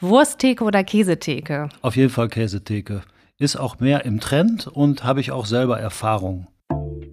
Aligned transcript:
Wursttheke 0.00 0.64
oder 0.64 0.82
Käsetheke? 0.82 1.68
Auf 1.82 1.94
jeden 1.94 2.10
Fall 2.10 2.28
Käsetheke. 2.28 3.02
Ist 3.38 3.56
auch 3.56 3.80
mehr 3.80 4.04
im 4.06 4.20
Trend 4.20 4.66
und 4.66 5.04
habe 5.04 5.20
ich 5.20 5.30
auch 5.30 5.44
selber 5.44 5.78
Erfahrung. 5.78 6.46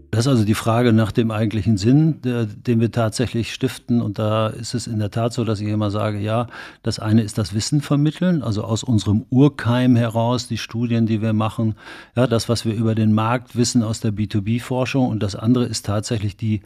Das 0.10 0.25
ist 0.25 0.29
also 0.29 0.46
die 0.46 0.54
Frage 0.54 0.94
nach 0.94 1.12
dem 1.12 1.29
eigentlichen 1.29 1.78
Sinn, 1.78 2.21
der, 2.21 2.46
den 2.46 2.79
wir 2.79 2.92
tatsächlich 2.92 3.54
stiften. 3.54 4.02
Und 4.02 4.20
da 4.20 4.47
ist 4.47 4.73
es 4.73 4.88
in 4.88 5.00
der 5.00 5.12
Tat 5.12 5.34
so, 5.34 5.44
dass 5.44 5.60
ich 5.60 5.68
immer 5.68 5.92
sage, 5.92 6.18
ja, 6.18 6.47
das 6.81 7.00
eine 7.00 7.23
ist 7.23 7.38
das 7.38 7.54
Wissen 7.54 7.81
vermitteln, 7.81 8.42
also 8.42 8.63
aus 8.63 8.83
unserem 8.83 9.26
Urkeim 9.29 9.97
heraus, 9.97 10.47
die 10.47 10.58
Studien, 10.58 11.08
die 11.08 11.22
wir 11.22 11.33
machen, 11.33 11.76
ja, 12.15 12.26
das, 12.26 12.47
was 12.47 12.65
wir 12.65 12.74
über 12.74 12.96
den 12.96 13.13
Markt 13.13 13.58
wissen 13.58 13.83
aus 13.83 13.99
der 13.99 14.12
B2B-Forschung. 14.12 15.10
Und 15.10 15.22
das 15.22 15.35
andere 15.35 15.65
ist 15.65 15.85
tatsächlich 15.85 16.38
die, 16.38 16.62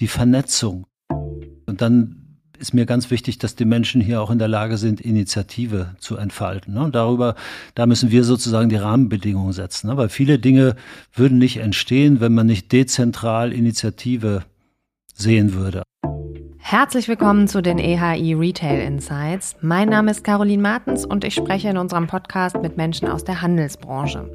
die 0.00 0.08
Vernetzung. 0.08 0.86
Und 1.66 1.82
dann 1.82 2.25
ist 2.58 2.74
mir 2.74 2.86
ganz 2.86 3.10
wichtig, 3.10 3.38
dass 3.38 3.54
die 3.54 3.64
Menschen 3.64 4.00
hier 4.00 4.20
auch 4.20 4.30
in 4.30 4.38
der 4.38 4.48
Lage 4.48 4.76
sind, 4.76 5.00
Initiative 5.00 5.94
zu 5.98 6.16
entfalten. 6.16 6.74
Ne? 6.74 6.88
Darüber, 6.90 7.34
da 7.74 7.86
müssen 7.86 8.10
wir 8.10 8.24
sozusagen 8.24 8.68
die 8.68 8.76
Rahmenbedingungen 8.76 9.52
setzen, 9.52 9.88
ne? 9.88 9.96
weil 9.96 10.08
viele 10.08 10.38
Dinge 10.38 10.76
würden 11.14 11.38
nicht 11.38 11.58
entstehen, 11.58 12.20
wenn 12.20 12.34
man 12.34 12.46
nicht 12.46 12.72
dezentral 12.72 13.52
Initiative 13.52 14.42
sehen 15.14 15.54
würde. 15.54 15.82
Herzlich 16.58 17.06
willkommen 17.06 17.46
zu 17.46 17.62
den 17.62 17.78
EHI 17.78 18.34
Retail 18.34 18.80
Insights. 18.80 19.54
Mein 19.60 19.88
Name 19.88 20.10
ist 20.10 20.24
Caroline 20.24 20.62
Martens 20.62 21.04
und 21.04 21.24
ich 21.24 21.34
spreche 21.34 21.68
in 21.68 21.76
unserem 21.76 22.08
Podcast 22.08 22.56
mit 22.60 22.76
Menschen 22.76 23.08
aus 23.08 23.22
der 23.22 23.40
Handelsbranche. 23.40 24.30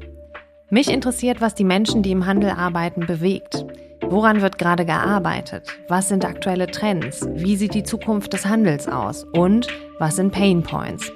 Mich 0.70 0.88
interessiert, 0.88 1.42
was 1.42 1.54
die 1.54 1.64
Menschen, 1.64 2.02
die 2.02 2.12
im 2.12 2.24
Handel 2.24 2.50
arbeiten, 2.50 3.06
bewegt. 3.06 3.66
Woran 4.08 4.42
wird 4.42 4.58
gerade 4.58 4.84
gearbeitet? 4.84 5.66
Was 5.88 6.08
sind 6.08 6.24
aktuelle 6.24 6.66
Trends? 6.66 7.26
Wie 7.34 7.56
sieht 7.56 7.74
die 7.74 7.84
Zukunft 7.84 8.32
des 8.32 8.44
Handels 8.46 8.88
aus? 8.88 9.24
Und 9.32 9.68
was 9.98 10.16
sind 10.16 10.32
Pain 10.32 10.62
Points? 10.62 11.10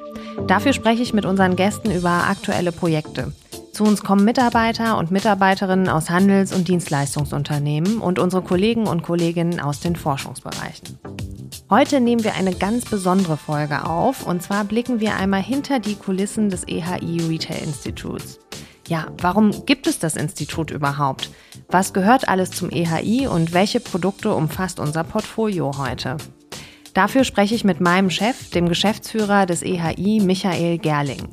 Dafür 0.46 0.72
spreche 0.72 1.02
ich 1.02 1.12
mit 1.12 1.24
unseren 1.24 1.56
Gästen 1.56 1.90
über 1.90 2.24
aktuelle 2.28 2.72
Projekte. 2.72 3.32
Zu 3.72 3.84
uns 3.84 4.02
kommen 4.02 4.24
Mitarbeiter 4.24 4.96
und 4.96 5.10
Mitarbeiterinnen 5.10 5.88
aus 5.88 6.08
Handels- 6.08 6.54
und 6.54 6.68
Dienstleistungsunternehmen 6.68 7.98
und 7.98 8.18
unsere 8.18 8.42
Kollegen 8.42 8.86
und 8.86 9.02
Kolleginnen 9.02 9.60
aus 9.60 9.80
den 9.80 9.96
Forschungsbereichen. 9.96 10.98
Heute 11.68 12.00
nehmen 12.00 12.24
wir 12.24 12.34
eine 12.34 12.54
ganz 12.54 12.84
besondere 12.84 13.36
Folge 13.36 13.84
auf 13.84 14.26
und 14.26 14.42
zwar 14.42 14.64
blicken 14.64 15.00
wir 15.00 15.16
einmal 15.16 15.42
hinter 15.42 15.80
die 15.80 15.96
Kulissen 15.96 16.48
des 16.48 16.66
EHI 16.66 17.20
Retail 17.28 17.62
Instituts. 17.64 18.38
Ja, 18.88 19.06
warum 19.20 19.66
gibt 19.66 19.86
es 19.86 19.98
das 19.98 20.16
Institut 20.16 20.70
überhaupt? 20.70 21.30
Was 21.68 21.92
gehört 21.92 22.28
alles 22.28 22.50
zum 22.50 22.70
EHI 22.70 23.26
und 23.26 23.52
welche 23.52 23.80
Produkte 23.80 24.32
umfasst 24.32 24.78
unser 24.78 25.02
Portfolio 25.02 25.72
heute? 25.76 26.16
Dafür 26.94 27.24
spreche 27.24 27.54
ich 27.54 27.64
mit 27.64 27.80
meinem 27.80 28.10
Chef, 28.10 28.50
dem 28.50 28.68
Geschäftsführer 28.68 29.44
des 29.44 29.62
EHI, 29.62 30.20
Michael 30.20 30.78
Gerling. 30.78 31.28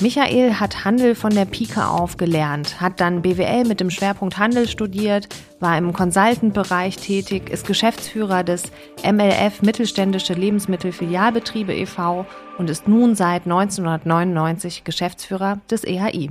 Michael 0.00 0.54
hat 0.54 0.84
Handel 0.84 1.14
von 1.14 1.34
der 1.34 1.44
Pike 1.44 1.88
auf 1.88 2.18
gelernt, 2.18 2.80
hat 2.80 3.00
dann 3.00 3.22
BWL 3.22 3.64
mit 3.64 3.80
dem 3.80 3.90
Schwerpunkt 3.90 4.38
Handel 4.38 4.68
studiert, 4.68 5.28
war 5.58 5.76
im 5.76 5.92
Consultant-Bereich 5.92 6.98
tätig, 6.98 7.50
ist 7.50 7.66
Geschäftsführer 7.66 8.44
des 8.44 8.64
MLF 9.02 9.62
Mittelständische 9.62 10.34
Lebensmittelfilialbetriebe 10.34 11.74
e.V. 11.74 12.26
und 12.58 12.70
ist 12.70 12.86
nun 12.86 13.16
seit 13.16 13.44
1999 13.44 14.84
Geschäftsführer 14.84 15.60
des 15.68 15.82
EHI. 15.82 16.30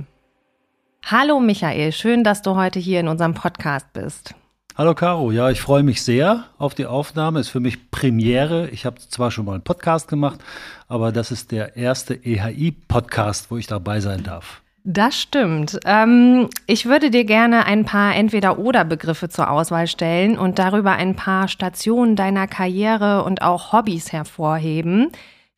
Hallo 1.04 1.40
Michael, 1.40 1.92
schön, 1.92 2.24
dass 2.24 2.42
du 2.42 2.54
heute 2.56 2.78
hier 2.78 3.00
in 3.00 3.08
unserem 3.08 3.34
Podcast 3.34 3.92
bist. 3.92 4.34
Hallo 4.76 4.94
Caro, 4.94 5.32
ja, 5.32 5.50
ich 5.50 5.60
freue 5.60 5.82
mich 5.82 6.02
sehr 6.02 6.44
auf 6.56 6.74
die 6.74 6.86
Aufnahme. 6.86 7.40
Ist 7.40 7.48
für 7.48 7.58
mich 7.58 7.90
Premiere. 7.90 8.68
Ich 8.70 8.86
habe 8.86 9.00
zwar 9.00 9.30
schon 9.30 9.44
mal 9.46 9.54
einen 9.54 9.64
Podcast 9.64 10.06
gemacht, 10.06 10.38
aber 10.86 11.10
das 11.10 11.32
ist 11.32 11.50
der 11.50 11.76
erste 11.76 12.14
EHI-Podcast, 12.14 13.50
wo 13.50 13.56
ich 13.56 13.66
dabei 13.66 14.00
sein 14.00 14.22
darf. 14.22 14.62
Das 14.84 15.20
stimmt. 15.20 15.80
Ähm, 15.84 16.48
ich 16.66 16.86
würde 16.86 17.10
dir 17.10 17.24
gerne 17.24 17.66
ein 17.66 17.84
paar 17.84 18.14
Entweder-Oder-Begriffe 18.14 19.28
zur 19.28 19.50
Auswahl 19.50 19.86
stellen 19.86 20.38
und 20.38 20.58
darüber 20.58 20.92
ein 20.92 21.16
paar 21.16 21.48
Stationen 21.48 22.16
deiner 22.16 22.46
Karriere 22.46 23.24
und 23.24 23.42
auch 23.42 23.72
Hobbys 23.72 24.12
hervorheben. 24.12 25.10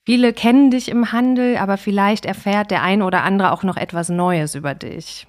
Viele 0.07 0.33
kennen 0.33 0.71
dich 0.71 0.89
im 0.89 1.13
Handel, 1.13 1.59
aber 1.59 1.77
vielleicht 1.77 2.25
erfährt 2.25 2.71
der 2.71 2.83
ein 2.83 3.03
oder 3.03 3.23
andere 3.23 3.53
auch 3.53 3.63
noch 3.63 3.77
etwas 3.77 4.09
Neues 4.09 4.55
über 4.55 4.75
dich. 4.75 5.27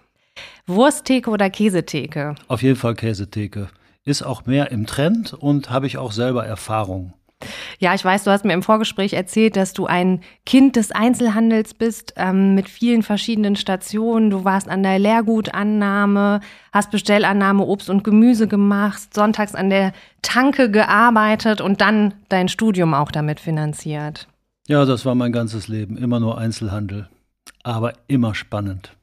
Wursttheke 0.68 1.30
oder 1.30 1.50
Käsetheke? 1.50 2.36
Auf 2.48 2.62
jeden 2.62 2.78
Fall 2.78 2.96
Käsetheke. 2.96 3.68
Ist 4.04 4.24
auch 4.24 4.46
mehr 4.46 4.72
im 4.72 4.88
Trend 4.88 5.34
und 5.34 5.70
habe 5.70 5.88
ich 5.88 5.98
auch 5.98 6.12
selber 6.12 6.46
Erfahrung. 6.46 7.14
Ja, 7.80 7.94
ich 7.94 8.04
weiß, 8.04 8.24
du 8.24 8.32
hast 8.32 8.46
mir 8.46 8.54
im 8.54 8.64
Vorgespräch 8.64 9.14
erzählt, 9.14 9.56
dass 9.56 9.74
du 9.74 9.86
ein 9.86 10.22
Kind 10.46 10.76
des 10.76 10.92
Einzelhandels 10.92 11.74
bist, 11.74 12.14
ähm, 12.18 12.56
mit 12.56 12.70
vielen 12.70 13.04
verschiedenen 13.04 13.56
Stationen. 13.56 14.30
Du 14.30 14.46
warst 14.46 14.70
an 14.70 14.84
der 14.84 15.00
Lehrgutannahme, 15.00 16.42
hast 16.72 16.92
Bestellannahme 16.92 17.64
Obst 17.64 17.90
und 17.90 18.04
Gemüse 18.04 18.48
gemacht, 18.48 19.14
sonntags 19.14 19.56
an 19.56 19.70
der 19.70 19.94
Tanke 20.22 20.70
gearbeitet 20.70 21.62
und 21.62 21.82
dann 21.82 22.14
dein 22.30 22.48
Studium 22.48 22.94
auch 22.94 23.12
damit 23.12 23.40
finanziert. 23.40 24.28
Ja, 24.68 24.86
das 24.86 25.06
war 25.06 25.16
mein 25.16 25.32
ganzes 25.32 25.68
Leben. 25.68 25.98
Immer 25.98 26.20
nur 26.20 26.38
Einzelhandel. 26.38 27.10
Aber 27.64 27.94
immer 28.08 28.36
spannend. 28.36 28.96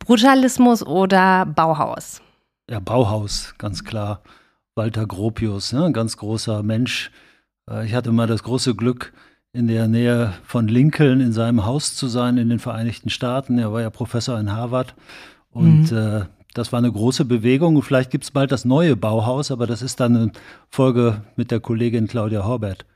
Brutalismus 0.00 0.84
oder 0.84 1.46
Bauhaus? 1.46 2.20
Ja, 2.68 2.80
Bauhaus, 2.80 3.54
ganz 3.58 3.84
klar. 3.84 4.22
Walter 4.74 5.06
Gropius, 5.06 5.72
ne, 5.72 5.86
ein 5.86 5.92
ganz 5.92 6.16
großer 6.16 6.62
Mensch. 6.62 7.10
Äh, 7.68 7.86
ich 7.86 7.94
hatte 7.94 8.12
mal 8.12 8.26
das 8.26 8.42
große 8.42 8.74
Glück, 8.74 9.12
in 9.52 9.66
der 9.66 9.88
Nähe 9.88 10.32
von 10.44 10.68
Lincoln 10.68 11.20
in 11.20 11.32
seinem 11.32 11.66
Haus 11.66 11.96
zu 11.96 12.06
sein 12.06 12.36
in 12.38 12.48
den 12.48 12.58
Vereinigten 12.58 13.10
Staaten. 13.10 13.58
Er 13.58 13.72
war 13.72 13.80
ja 13.80 13.90
Professor 13.90 14.38
in 14.38 14.52
Harvard. 14.52 14.94
Und 15.50 15.90
mhm. 15.90 15.98
äh, 15.98 16.20
das 16.54 16.72
war 16.72 16.78
eine 16.78 16.92
große 16.92 17.24
Bewegung. 17.24 17.82
Vielleicht 17.82 18.10
gibt 18.10 18.24
es 18.24 18.30
bald 18.30 18.52
das 18.52 18.64
neue 18.64 18.96
Bauhaus, 18.96 19.50
aber 19.50 19.66
das 19.66 19.82
ist 19.82 19.98
dann 20.00 20.16
eine 20.16 20.32
Folge 20.68 21.22
mit 21.36 21.50
der 21.50 21.60
Kollegin 21.60 22.06
Claudia 22.06 22.44
Horbert. 22.44 22.86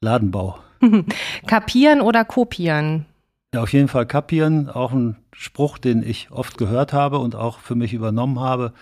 Ladenbau. 0.00 0.58
Kapieren 1.46 2.00
oder 2.00 2.24
kopieren? 2.24 3.06
Ja, 3.54 3.62
auf 3.62 3.72
jeden 3.72 3.88
Fall 3.88 4.06
kapieren. 4.06 4.70
Auch 4.70 4.92
ein 4.92 5.16
Spruch, 5.32 5.76
den 5.76 6.02
ich 6.02 6.30
oft 6.30 6.56
gehört 6.56 6.94
habe 6.94 7.18
und 7.18 7.34
auch 7.34 7.58
für 7.58 7.74
mich 7.74 7.92
übernommen 7.92 8.40
habe. 8.40 8.72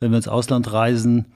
Wenn 0.00 0.10
wir 0.10 0.16
ins 0.16 0.26
Ausland 0.26 0.72
reisen 0.72 1.26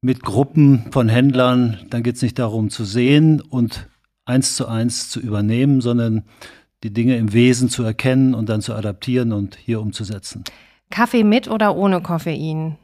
mit 0.00 0.22
Gruppen 0.22 0.86
von 0.90 1.08
Händlern, 1.08 1.78
dann 1.90 2.02
geht 2.02 2.16
es 2.16 2.22
nicht 2.22 2.38
darum 2.38 2.68
zu 2.70 2.84
sehen 2.84 3.40
und 3.40 3.88
eins 4.24 4.56
zu 4.56 4.66
eins 4.66 5.08
zu 5.08 5.20
übernehmen, 5.20 5.80
sondern 5.80 6.24
die 6.82 6.92
Dinge 6.92 7.16
im 7.16 7.32
Wesen 7.32 7.68
zu 7.68 7.84
erkennen 7.84 8.34
und 8.34 8.48
dann 8.48 8.60
zu 8.60 8.74
adaptieren 8.74 9.32
und 9.32 9.56
hier 9.56 9.80
umzusetzen. 9.80 10.42
Kaffee 10.90 11.24
mit 11.24 11.48
oder 11.48 11.76
ohne 11.76 12.00
Koffein? 12.02 12.76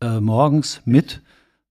Äh, 0.00 0.20
morgens 0.20 0.80
mit 0.84 1.22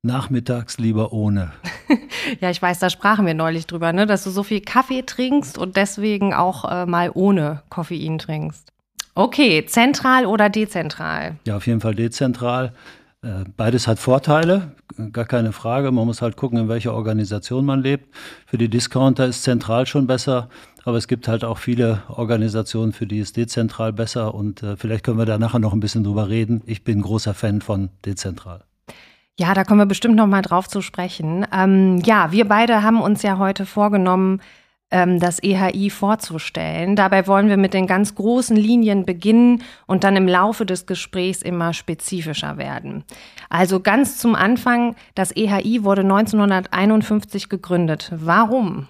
nachmittags 0.07 0.79
lieber 0.79 1.13
ohne. 1.13 1.51
ja, 2.41 2.49
ich 2.49 2.59
weiß, 2.59 2.79
da 2.79 2.89
sprachen 2.89 3.27
wir 3.27 3.35
neulich 3.35 3.67
drüber, 3.67 3.93
ne, 3.93 4.07
dass 4.07 4.23
du 4.23 4.31
so 4.31 4.41
viel 4.41 4.61
Kaffee 4.61 5.03
trinkst 5.03 5.59
und 5.59 5.75
deswegen 5.75 6.33
auch 6.33 6.65
äh, 6.65 6.87
mal 6.87 7.11
ohne 7.13 7.61
Koffein 7.69 8.17
trinkst. 8.17 8.71
Okay, 9.13 9.65
zentral 9.65 10.25
oder 10.25 10.49
dezentral? 10.49 11.35
Ja, 11.45 11.57
auf 11.57 11.67
jeden 11.67 11.81
Fall 11.81 11.95
dezentral. 11.95 12.73
Äh, 13.23 13.45
beides 13.55 13.87
hat 13.87 13.97
Vorteile, 13.97 14.71
gar 15.11 15.25
keine 15.25 15.51
Frage. 15.51 15.91
Man 15.91 16.05
muss 16.05 16.21
halt 16.21 16.37
gucken, 16.37 16.59
in 16.59 16.69
welcher 16.69 16.93
Organisation 16.93 17.65
man 17.65 17.81
lebt. 17.81 18.13
Für 18.45 18.57
die 18.57 18.69
Discounter 18.69 19.25
ist 19.25 19.43
zentral 19.43 19.87
schon 19.87 20.05
besser, 20.05 20.49
aber 20.85 20.97
es 20.97 21.07
gibt 21.07 21.27
halt 21.27 21.43
auch 21.43 21.57
viele 21.57 22.03
Organisationen, 22.09 22.93
für 22.93 23.07
die 23.07 23.19
ist 23.19 23.37
dezentral 23.37 23.91
besser. 23.91 24.35
Und 24.35 24.63
äh, 24.63 24.77
vielleicht 24.77 25.03
können 25.03 25.17
wir 25.17 25.25
da 25.25 25.37
nachher 25.37 25.59
noch 25.59 25.73
ein 25.73 25.79
bisschen 25.79 26.03
drüber 26.03 26.29
reden. 26.29 26.61
Ich 26.65 26.83
bin 26.83 27.01
großer 27.01 27.33
Fan 27.33 27.61
von 27.61 27.89
dezentral. 28.05 28.63
Ja, 29.39 29.53
da 29.53 29.63
kommen 29.63 29.79
wir 29.79 29.85
bestimmt 29.85 30.15
noch 30.15 30.25
mal 30.25 30.41
drauf 30.41 30.67
zu 30.67 30.81
sprechen. 30.81 31.45
Ähm, 31.53 32.01
ja, 32.03 32.31
wir 32.31 32.47
beide 32.47 32.81
haben 32.81 32.99
uns 33.01 33.21
ja 33.21 33.37
heute 33.37 33.67
vorgenommen, 33.67 34.41
ähm, 34.89 35.19
das 35.19 35.41
EHI 35.43 35.91
vorzustellen. 35.91 36.95
Dabei 36.95 37.27
wollen 37.27 37.47
wir 37.47 37.57
mit 37.57 37.75
den 37.75 37.85
ganz 37.85 38.15
großen 38.15 38.57
Linien 38.57 39.05
beginnen 39.05 39.61
und 39.85 40.03
dann 40.03 40.15
im 40.15 40.27
Laufe 40.27 40.65
des 40.65 40.87
Gesprächs 40.87 41.43
immer 41.43 41.73
spezifischer 41.73 42.57
werden. 42.57 43.03
Also 43.49 43.79
ganz 43.79 44.17
zum 44.17 44.33
Anfang, 44.33 44.95
das 45.13 45.35
EHI 45.35 45.83
wurde 45.83 46.01
1951 46.01 47.49
gegründet. 47.49 48.11
Warum? 48.15 48.87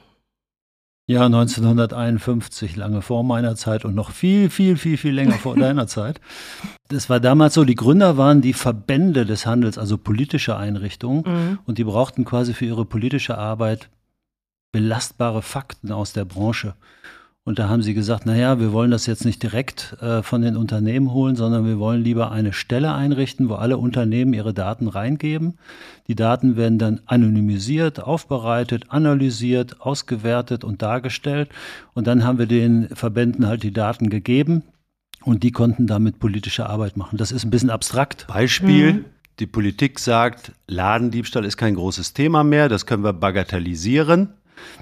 Ja, 1.09 1.25
1951, 1.25 2.75
lange 2.75 3.01
vor 3.01 3.24
meiner 3.24 3.56
Zeit 3.56 3.86
und 3.86 3.95
noch 3.95 4.12
viel, 4.12 4.50
viel, 4.50 4.75
viel, 4.75 4.98
viel 4.98 5.13
länger 5.13 5.36
vor 5.36 5.56
deiner 5.59 5.88
Zeit. 5.88 6.19
Das 6.89 7.09
war 7.09 7.21
damals 7.21 7.54
so, 7.54 7.63
die 7.63 7.75
Gründer 7.75 8.18
waren 8.18 8.42
die 8.42 8.51
Verbände 8.51 9.25
des 9.25 9.45
Handels, 9.45 9.77
also 9.77 9.98
politische 9.98 10.57
Einrichtungen. 10.57 11.24
Mhm. 11.25 11.59
Und 11.65 11.77
die 11.77 11.86
brauchten 11.86 12.25
quasi 12.25 12.54
für 12.54 12.65
ihre 12.65 12.83
politische 12.83 13.38
Arbeit 13.38 13.89
belastbare 14.74 15.42
Fakten 15.42 15.94
aus 15.94 16.12
der 16.12 16.25
Branche. 16.25 16.75
Und 17.48 17.60
da 17.60 17.70
haben 17.70 17.82
sie 17.82 17.94
gesagt, 17.94 18.26
naja, 18.26 18.60
wir 18.60 18.74
wollen 18.74 18.92
das 18.92 19.06
jetzt 19.06 19.24
nicht 19.24 19.42
direkt 19.42 19.96
äh, 20.02 20.22
von 20.22 20.42
den 20.42 20.58
Unternehmen 20.58 21.14
holen, 21.14 21.38
sondern 21.38 21.66
wir 21.66 21.80
wollen 21.80 22.04
lieber 22.04 22.30
eine 22.30 22.52
Stelle 22.52 22.94
einrichten, 22.94 23.48
wo 23.48 23.54
alle 23.54 23.78
Unternehmen 23.78 24.34
ihre 24.34 24.54
Daten 24.54 24.90
reingeben. 24.90 25.58
Die 26.10 26.16
Daten 26.16 26.58
werden 26.58 26.78
dann 26.78 27.00
anonymisiert, 27.06 28.04
aufbereitet, 28.04 28.88
analysiert, 28.90 29.80
ausgewertet 29.80 30.66
und 30.66 30.82
dargestellt. 30.82 31.48
Und 31.94 32.06
dann 32.06 32.26
haben 32.26 32.38
wir 32.38 32.48
den 32.48 32.90
Verbänden 32.90 33.48
halt 33.48 33.64
die 33.64 33.72
Daten 33.72 34.10
gegeben 34.10 34.64
und 35.24 35.44
die 35.44 35.52
konnten 35.52 35.88
damit 35.88 36.20
politische 36.20 36.68
Arbeit 36.68 36.98
machen. 36.98 37.16
Das 37.18 37.32
ist 37.32 37.46
ein 37.46 37.50
bisschen 37.50 37.70
abstrakt. 37.70 38.28
Beispiel. 38.28 38.92
Mhm. 38.92 39.06
Die 39.40 39.48
Politik 39.48 40.00
sagt, 40.00 40.52
Ladendiebstahl 40.68 41.46
ist 41.46 41.56
kein 41.56 41.76
großes 41.76 42.12
Thema 42.12 42.44
mehr, 42.44 42.68
das 42.68 42.86
können 42.86 43.06
wir 43.06 43.14
bagatellisieren 43.14 44.34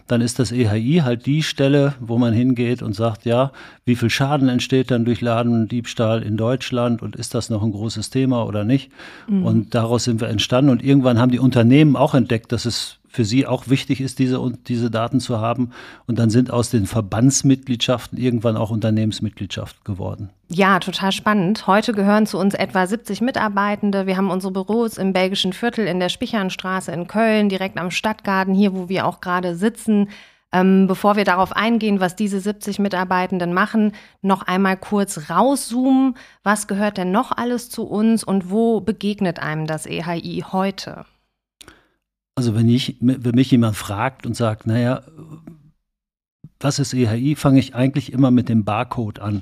dann 0.07 0.22
ist 0.22 0.39
das 0.39 0.51
EHI 0.51 1.01
halt 1.04 1.25
die 1.25 1.44
Stelle, 1.44 1.95
wo 2.00 2.18
man 2.18 2.33
hingeht 2.33 2.81
und 2.81 2.94
sagt, 2.94 3.25
ja, 3.25 3.51
wie 3.86 3.95
viel 3.95 4.10
Schaden 4.10 4.50
entsteht 4.50 4.92
dann 4.92 5.06
durch 5.06 5.22
Ladendiebstahl 5.22 6.24
in 6.24 6.38
Deutschland 6.38 7.01
und 7.01 7.16
ist 7.16 7.33
das 7.33 7.50
noch 7.50 7.63
ein 7.63 7.72
großes 7.72 8.10
Thema 8.10 8.45
oder 8.45 8.63
nicht? 8.63 8.92
Mhm. 9.27 9.45
Und 9.45 9.75
daraus 9.75 10.04
sind 10.04 10.22
wir 10.22 10.27
entstanden 10.27 10.72
und 10.72 10.83
irgendwann 10.83 11.19
haben 11.19 11.31
die 11.31 11.39
Unternehmen 11.39 11.95
auch 11.95 12.13
entdeckt, 12.13 12.51
dass 12.51 12.66
es 12.66 13.00
für 13.16 13.26
sie 13.26 13.48
auch 13.48 13.70
wichtig 13.70 14.02
ist, 14.02 14.20
diese, 14.20 14.40
diese 14.68 14.92
Daten 14.92 15.20
zu 15.20 15.40
haben. 15.40 15.72
Und 16.06 16.20
dann 16.20 16.30
sind 16.30 16.52
aus 16.52 16.70
den 16.70 16.86
Verbandsmitgliedschaften 16.86 18.18
irgendwann 18.18 18.58
auch 18.58 18.72
Unternehmensmitgliedschaften 18.72 19.84
geworden. 19.86 20.30
Ja, 20.50 20.80
total 20.80 21.12
spannend. 21.12 21.66
Heute 21.66 21.94
gehören 21.94 22.28
zu 22.28 22.38
uns 22.38 22.54
etwa 22.54 22.86
70 22.86 23.22
Mitarbeitende. 23.22 24.06
Wir 24.06 24.18
haben 24.18 24.30
unsere 24.30 24.52
Büros 24.52 24.98
im 24.98 25.14
belgischen 25.14 25.54
Viertel 25.54 25.88
in 25.88 26.00
der 26.00 26.10
Spichernstraße 26.10 26.92
in 26.92 27.08
Köln, 27.08 27.50
direkt 27.50 27.78
am 27.78 27.90
Stadtgarten, 27.90 28.54
hier, 28.54 28.76
wo 28.76 28.90
wir 28.90 29.08
auch 29.08 29.22
gerade 29.22 29.56
sitzen. 29.56 30.10
Ähm, 30.52 30.88
bevor 30.88 31.16
wir 31.16 31.24
darauf 31.24 31.54
eingehen, 31.54 32.00
was 32.00 32.16
diese 32.16 32.40
70 32.40 32.80
Mitarbeitenden 32.80 33.54
machen, 33.54 33.94
noch 34.22 34.44
einmal 34.44 34.78
kurz 34.78 35.30
rauszoomen. 35.30 36.16
Was 36.44 36.68
gehört 36.68 36.98
denn 36.98 37.12
noch 37.12 37.32
alles 37.32 37.70
zu 37.70 37.84
uns 37.84 38.24
und 38.24 38.52
wo 38.52 38.82
begegnet 38.82 39.40
einem 39.40 39.68
das 39.68 39.86
EHI 39.86 40.44
heute? 40.52 41.06
Also 42.46 42.56
wenn, 42.56 42.70
ich, 42.70 42.98
wenn 43.00 43.34
mich 43.34 43.50
jemand 43.50 43.76
fragt 43.76 44.28
und 44.28 44.36
sagt, 44.36 44.68
naja, 44.68 45.02
was 46.60 46.78
ist 46.78 46.94
EHI, 46.94 47.36
fange 47.36 47.58
ich 47.58 47.74
eigentlich 47.74 48.14
immer 48.14 48.30
mit 48.30 48.50
dem 48.50 48.64
Barcode 48.64 49.18
an. 49.18 49.42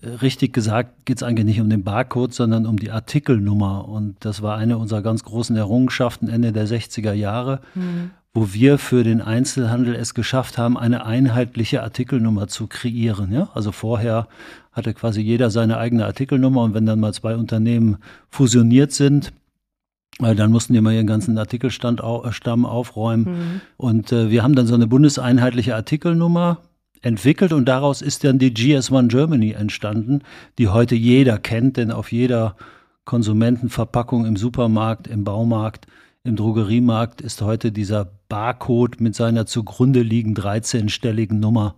Äh, 0.00 0.08
richtig 0.08 0.54
gesagt 0.54 1.04
geht 1.04 1.18
es 1.18 1.22
eigentlich 1.22 1.44
nicht 1.44 1.60
um 1.60 1.68
den 1.68 1.84
Barcode, 1.84 2.32
sondern 2.32 2.64
um 2.64 2.78
die 2.78 2.90
Artikelnummer. 2.90 3.86
Und 3.86 4.16
das 4.24 4.40
war 4.40 4.56
eine 4.56 4.78
unserer 4.78 5.02
ganz 5.02 5.22
großen 5.22 5.54
Errungenschaften 5.54 6.30
Ende 6.30 6.52
der 6.52 6.66
60er 6.66 7.12
Jahre, 7.12 7.60
mhm. 7.74 8.12
wo 8.32 8.54
wir 8.54 8.78
für 8.78 9.04
den 9.04 9.20
Einzelhandel 9.20 9.94
es 9.94 10.14
geschafft 10.14 10.56
haben, 10.56 10.78
eine 10.78 11.04
einheitliche 11.04 11.82
Artikelnummer 11.82 12.48
zu 12.48 12.68
kreieren. 12.68 13.32
Ja? 13.32 13.50
Also 13.52 13.70
vorher 13.70 14.28
hatte 14.72 14.94
quasi 14.94 15.20
jeder 15.20 15.50
seine 15.50 15.76
eigene 15.76 16.06
Artikelnummer 16.06 16.62
und 16.62 16.72
wenn 16.72 16.86
dann 16.86 17.00
mal 17.00 17.12
zwei 17.12 17.36
Unternehmen 17.36 17.98
fusioniert 18.30 18.92
sind, 18.92 19.34
dann 20.18 20.50
mussten 20.50 20.72
die 20.72 20.80
mal 20.80 20.94
ihren 20.94 21.06
ganzen 21.06 21.36
Artikelstamm 21.38 21.98
äh, 21.98 22.66
aufräumen. 22.66 23.24
Mhm. 23.24 23.60
Und 23.76 24.12
äh, 24.12 24.30
wir 24.30 24.42
haben 24.42 24.54
dann 24.54 24.66
so 24.66 24.74
eine 24.74 24.86
bundeseinheitliche 24.86 25.74
Artikelnummer 25.74 26.58
entwickelt 27.02 27.52
und 27.52 27.66
daraus 27.66 28.00
ist 28.00 28.24
dann 28.24 28.38
die 28.38 28.52
GS1 28.52 29.08
Germany 29.08 29.52
entstanden, 29.52 30.22
die 30.58 30.68
heute 30.68 30.94
jeder 30.94 31.38
kennt, 31.38 31.76
denn 31.76 31.90
auf 31.90 32.12
jeder 32.12 32.56
Konsumentenverpackung 33.04 34.24
im 34.24 34.36
Supermarkt, 34.36 35.06
im 35.06 35.24
Baumarkt, 35.24 35.86
im 36.22 36.36
Drogeriemarkt 36.36 37.20
ist 37.20 37.42
heute 37.42 37.70
dieser 37.70 38.10
Barcode 38.28 39.00
mit 39.00 39.14
seiner 39.14 39.44
zugrunde 39.44 40.00
liegenden 40.00 40.42
13-stelligen 40.42 41.38
Nummer 41.38 41.74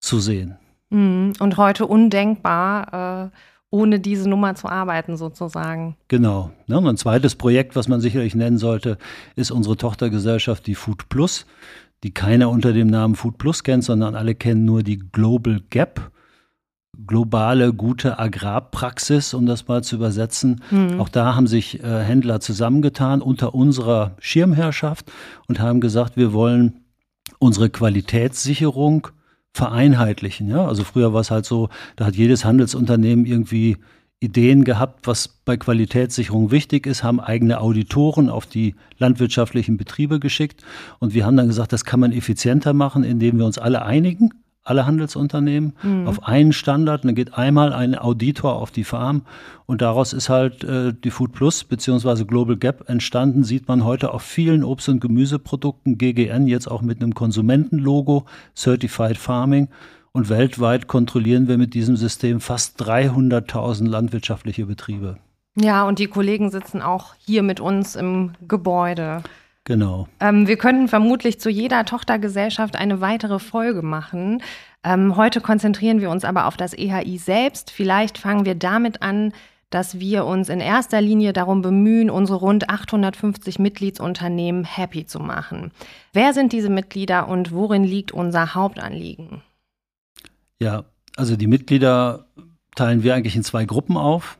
zu 0.00 0.18
sehen. 0.18 0.56
Mhm. 0.88 1.34
Und 1.38 1.56
heute 1.56 1.86
undenkbar. 1.86 3.30
Äh 3.32 3.36
ohne 3.70 4.00
diese 4.00 4.28
Nummer 4.28 4.54
zu 4.54 4.68
arbeiten, 4.68 5.16
sozusagen. 5.16 5.96
Genau. 6.08 6.50
Ja, 6.66 6.78
ein 6.78 6.96
zweites 6.96 7.36
Projekt, 7.36 7.76
was 7.76 7.88
man 7.88 8.00
sicherlich 8.00 8.34
nennen 8.34 8.58
sollte, 8.58 8.98
ist 9.36 9.50
unsere 9.50 9.76
Tochtergesellschaft, 9.76 10.66
die 10.66 10.74
Food 10.74 11.08
Plus, 11.08 11.46
die 12.02 12.12
keiner 12.12 12.50
unter 12.50 12.72
dem 12.72 12.88
Namen 12.88 13.14
Food 13.14 13.38
Plus 13.38 13.62
kennt, 13.62 13.84
sondern 13.84 14.16
alle 14.16 14.34
kennen 14.34 14.64
nur 14.64 14.82
die 14.82 14.98
Global 14.98 15.60
Gap. 15.70 16.10
Globale 17.06 17.72
gute 17.72 18.18
Agrarpraxis, 18.18 19.32
um 19.32 19.46
das 19.46 19.68
mal 19.68 19.82
zu 19.82 19.96
übersetzen. 19.96 20.62
Mhm. 20.70 21.00
Auch 21.00 21.08
da 21.08 21.34
haben 21.34 21.46
sich 21.46 21.82
äh, 21.82 22.02
Händler 22.02 22.40
zusammengetan 22.40 23.22
unter 23.22 23.54
unserer 23.54 24.16
Schirmherrschaft 24.18 25.10
und 25.46 25.60
haben 25.60 25.80
gesagt, 25.80 26.16
wir 26.16 26.32
wollen 26.32 26.84
unsere 27.38 27.70
Qualitätssicherung 27.70 29.08
vereinheitlichen. 29.54 30.48
Ja? 30.48 30.66
Also 30.66 30.84
früher 30.84 31.12
war 31.12 31.20
es 31.20 31.30
halt 31.30 31.44
so, 31.44 31.68
da 31.96 32.06
hat 32.06 32.16
jedes 32.16 32.44
Handelsunternehmen 32.44 33.26
irgendwie 33.26 33.76
Ideen 34.20 34.64
gehabt, 34.64 35.06
was 35.06 35.28
bei 35.28 35.56
Qualitätssicherung 35.56 36.50
wichtig 36.50 36.86
ist, 36.86 37.02
haben 37.02 37.20
eigene 37.20 37.60
Auditoren 37.60 38.28
auf 38.28 38.46
die 38.46 38.74
landwirtschaftlichen 38.98 39.78
Betriebe 39.78 40.20
geschickt. 40.20 40.62
Und 40.98 41.14
wir 41.14 41.24
haben 41.24 41.38
dann 41.38 41.46
gesagt, 41.46 41.72
das 41.72 41.86
kann 41.86 42.00
man 42.00 42.12
effizienter 42.12 42.74
machen, 42.74 43.02
indem 43.02 43.38
wir 43.38 43.46
uns 43.46 43.56
alle 43.56 43.82
einigen 43.82 44.30
alle 44.62 44.86
Handelsunternehmen 44.86 45.74
mhm. 45.82 46.06
auf 46.06 46.24
einen 46.24 46.52
Standard. 46.52 47.04
Dann 47.04 47.14
geht 47.14 47.34
einmal 47.34 47.72
ein 47.72 47.96
Auditor 47.96 48.56
auf 48.56 48.70
die 48.70 48.84
Farm 48.84 49.22
und 49.66 49.80
daraus 49.82 50.12
ist 50.12 50.28
halt 50.28 50.64
äh, 50.64 50.92
die 50.92 51.10
Food 51.10 51.32
Plus 51.32 51.64
bzw. 51.64 52.24
Global 52.24 52.56
Gap 52.56 52.88
entstanden. 52.88 53.44
Sieht 53.44 53.68
man 53.68 53.84
heute 53.84 54.12
auf 54.12 54.22
vielen 54.22 54.64
Obst- 54.64 54.88
und 54.88 55.00
Gemüseprodukten, 55.00 55.98
GGN 55.98 56.46
jetzt 56.46 56.70
auch 56.70 56.82
mit 56.82 57.02
einem 57.02 57.14
Konsumentenlogo, 57.14 58.26
Certified 58.54 59.18
Farming. 59.18 59.68
Und 60.12 60.28
weltweit 60.28 60.88
kontrollieren 60.88 61.46
wir 61.46 61.56
mit 61.56 61.74
diesem 61.74 61.96
System 61.96 62.40
fast 62.40 62.82
300.000 62.82 63.88
landwirtschaftliche 63.88 64.66
Betriebe. 64.66 65.18
Ja, 65.56 65.86
und 65.86 65.98
die 65.98 66.06
Kollegen 66.06 66.50
sitzen 66.50 66.82
auch 66.82 67.14
hier 67.18 67.42
mit 67.42 67.60
uns 67.60 67.96
im 67.96 68.32
Gebäude. 68.46 69.22
Genau. 69.70 70.08
Ähm, 70.18 70.48
wir 70.48 70.56
könnten 70.56 70.88
vermutlich 70.88 71.38
zu 71.38 71.48
jeder 71.48 71.84
Tochtergesellschaft 71.84 72.74
eine 72.74 73.00
weitere 73.00 73.38
Folge 73.38 73.82
machen. 73.82 74.42
Ähm, 74.82 75.14
heute 75.14 75.40
konzentrieren 75.40 76.00
wir 76.00 76.10
uns 76.10 76.24
aber 76.24 76.46
auf 76.46 76.56
das 76.56 76.76
EHI 76.76 77.18
selbst. 77.18 77.70
Vielleicht 77.70 78.18
fangen 78.18 78.44
wir 78.44 78.56
damit 78.56 79.00
an, 79.00 79.32
dass 79.70 80.00
wir 80.00 80.24
uns 80.24 80.48
in 80.48 80.58
erster 80.58 81.00
Linie 81.00 81.32
darum 81.32 81.62
bemühen, 81.62 82.10
unsere 82.10 82.40
rund 82.40 82.68
850 82.68 83.60
Mitgliedsunternehmen 83.60 84.64
happy 84.64 85.06
zu 85.06 85.20
machen. 85.20 85.70
Wer 86.12 86.32
sind 86.32 86.52
diese 86.52 86.68
Mitglieder 86.68 87.28
und 87.28 87.52
worin 87.52 87.84
liegt 87.84 88.10
unser 88.10 88.56
Hauptanliegen? 88.56 89.40
Ja, 90.58 90.82
also 91.14 91.36
die 91.36 91.46
Mitglieder 91.46 92.26
teilen 92.74 93.04
wir 93.04 93.14
eigentlich 93.14 93.36
in 93.36 93.44
zwei 93.44 93.66
Gruppen 93.66 93.96
auf. 93.96 94.39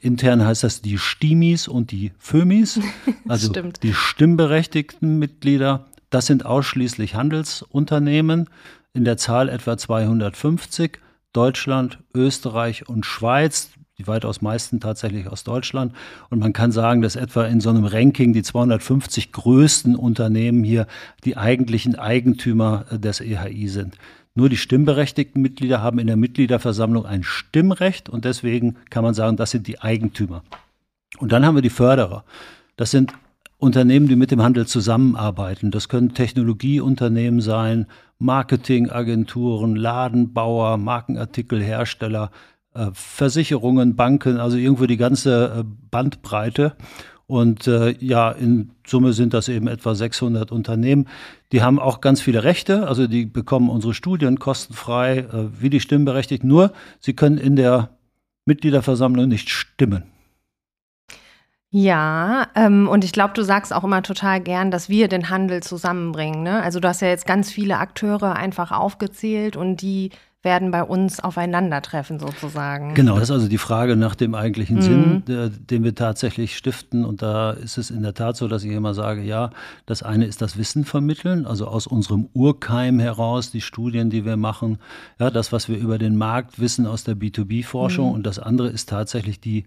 Intern 0.00 0.44
heißt 0.44 0.64
das 0.64 0.82
die 0.82 0.98
Stimis 0.98 1.68
und 1.68 1.90
die 1.90 2.12
Fömis, 2.18 2.80
also 3.28 3.52
die 3.82 3.94
stimmberechtigten 3.94 5.18
Mitglieder. 5.18 5.86
Das 6.10 6.26
sind 6.26 6.44
ausschließlich 6.46 7.14
Handelsunternehmen, 7.14 8.48
in 8.92 9.04
der 9.04 9.16
Zahl 9.16 9.48
etwa 9.48 9.76
250. 9.76 11.00
Deutschland, 11.32 11.98
Österreich 12.14 12.88
und 12.88 13.04
Schweiz, 13.04 13.70
die 13.98 14.06
weitaus 14.06 14.40
meisten 14.40 14.80
tatsächlich 14.80 15.26
aus 15.26 15.42
Deutschland. 15.42 15.92
Und 16.30 16.38
man 16.38 16.52
kann 16.52 16.70
sagen, 16.70 17.02
dass 17.02 17.16
etwa 17.16 17.44
in 17.44 17.60
so 17.60 17.70
einem 17.70 17.84
Ranking 17.84 18.32
die 18.32 18.42
250 18.42 19.32
größten 19.32 19.96
Unternehmen 19.96 20.62
hier 20.62 20.86
die 21.24 21.36
eigentlichen 21.36 21.96
Eigentümer 21.96 22.84
des 22.92 23.20
EHI 23.20 23.68
sind. 23.68 23.98
Nur 24.34 24.48
die 24.48 24.56
stimmberechtigten 24.56 25.40
Mitglieder 25.40 25.80
haben 25.80 26.00
in 26.00 26.08
der 26.08 26.16
Mitgliederversammlung 26.16 27.06
ein 27.06 27.22
Stimmrecht 27.22 28.08
und 28.08 28.24
deswegen 28.24 28.76
kann 28.90 29.04
man 29.04 29.14
sagen, 29.14 29.36
das 29.36 29.52
sind 29.52 29.68
die 29.68 29.80
Eigentümer. 29.80 30.42
Und 31.18 31.30
dann 31.30 31.46
haben 31.46 31.54
wir 31.54 31.62
die 31.62 31.70
Förderer. 31.70 32.24
Das 32.76 32.90
sind 32.90 33.12
Unternehmen, 33.58 34.08
die 34.08 34.16
mit 34.16 34.32
dem 34.32 34.42
Handel 34.42 34.66
zusammenarbeiten. 34.66 35.70
Das 35.70 35.88
können 35.88 36.14
Technologieunternehmen 36.14 37.40
sein, 37.40 37.86
Marketingagenturen, 38.18 39.76
Ladenbauer, 39.76 40.78
Markenartikelhersteller, 40.78 42.32
äh, 42.74 42.86
Versicherungen, 42.92 43.94
Banken, 43.94 44.38
also 44.38 44.56
irgendwo 44.56 44.86
die 44.86 44.96
ganze 44.96 45.60
äh, 45.60 45.64
Bandbreite. 45.90 46.74
Und 47.26 47.66
äh, 47.66 47.90
ja, 48.00 48.30
in 48.30 48.70
Summe 48.86 49.12
sind 49.12 49.32
das 49.32 49.48
eben 49.48 49.66
etwa 49.66 49.94
600 49.94 50.52
Unternehmen. 50.52 51.08
Die 51.52 51.62
haben 51.62 51.78
auch 51.78 52.00
ganz 52.00 52.20
viele 52.20 52.44
Rechte, 52.44 52.86
also 52.86 53.06
die 53.06 53.24
bekommen 53.24 53.70
unsere 53.70 53.94
Studien 53.94 54.38
kostenfrei, 54.38 55.18
äh, 55.18 55.48
wie 55.58 55.70
die 55.70 55.80
Stimmberechtigten. 55.80 56.48
Nur, 56.48 56.72
sie 57.00 57.14
können 57.14 57.38
in 57.38 57.56
der 57.56 57.90
Mitgliederversammlung 58.44 59.28
nicht 59.28 59.48
stimmen. 59.48 60.04
Ja, 61.76 62.46
ähm, 62.54 62.88
und 62.88 63.02
ich 63.02 63.10
glaube, 63.10 63.34
du 63.34 63.42
sagst 63.42 63.72
auch 63.72 63.82
immer 63.82 64.02
total 64.02 64.40
gern, 64.40 64.70
dass 64.70 64.88
wir 64.88 65.08
den 65.08 65.28
Handel 65.28 65.60
zusammenbringen. 65.60 66.44
Ne? 66.44 66.62
Also 66.62 66.78
du 66.78 66.86
hast 66.86 67.00
ja 67.00 67.08
jetzt 67.08 67.26
ganz 67.26 67.50
viele 67.50 67.78
Akteure 67.78 68.36
einfach 68.36 68.70
aufgezählt 68.70 69.56
und 69.56 69.82
die 69.82 70.10
werden 70.44 70.70
bei 70.70 70.82
uns 70.82 71.20
aufeinandertreffen 71.20 72.20
sozusagen. 72.20 72.94
Genau, 72.94 73.14
das 73.14 73.24
ist 73.24 73.30
also 73.30 73.48
die 73.48 73.58
Frage 73.58 73.96
nach 73.96 74.14
dem 74.14 74.34
eigentlichen 74.34 74.76
mhm. 74.76 74.82
Sinn, 74.82 75.22
der, 75.26 75.48
den 75.48 75.84
wir 75.84 75.94
tatsächlich 75.94 76.56
stiften. 76.56 77.04
Und 77.04 77.22
da 77.22 77.52
ist 77.52 77.78
es 77.78 77.90
in 77.90 78.02
der 78.02 78.14
Tat 78.14 78.36
so, 78.36 78.46
dass 78.46 78.62
ich 78.62 78.72
immer 78.72 78.94
sage, 78.94 79.22
ja, 79.22 79.50
das 79.86 80.02
eine 80.02 80.26
ist 80.26 80.42
das 80.42 80.58
Wissen 80.58 80.84
vermitteln, 80.84 81.46
also 81.46 81.66
aus 81.66 81.86
unserem 81.86 82.28
Urkeim 82.34 82.98
heraus, 82.98 83.50
die 83.50 83.62
Studien, 83.62 84.10
die 84.10 84.24
wir 84.24 84.36
machen, 84.36 84.78
ja, 85.18 85.30
das, 85.30 85.50
was 85.52 85.68
wir 85.68 85.78
über 85.78 85.98
den 85.98 86.16
Markt 86.16 86.60
wissen 86.60 86.86
aus 86.86 87.04
der 87.04 87.16
B2B-Forschung. 87.16 88.08
Mhm. 88.08 88.14
Und 88.14 88.26
das 88.26 88.38
andere 88.38 88.68
ist 88.68 88.88
tatsächlich 88.88 89.40
die, 89.40 89.64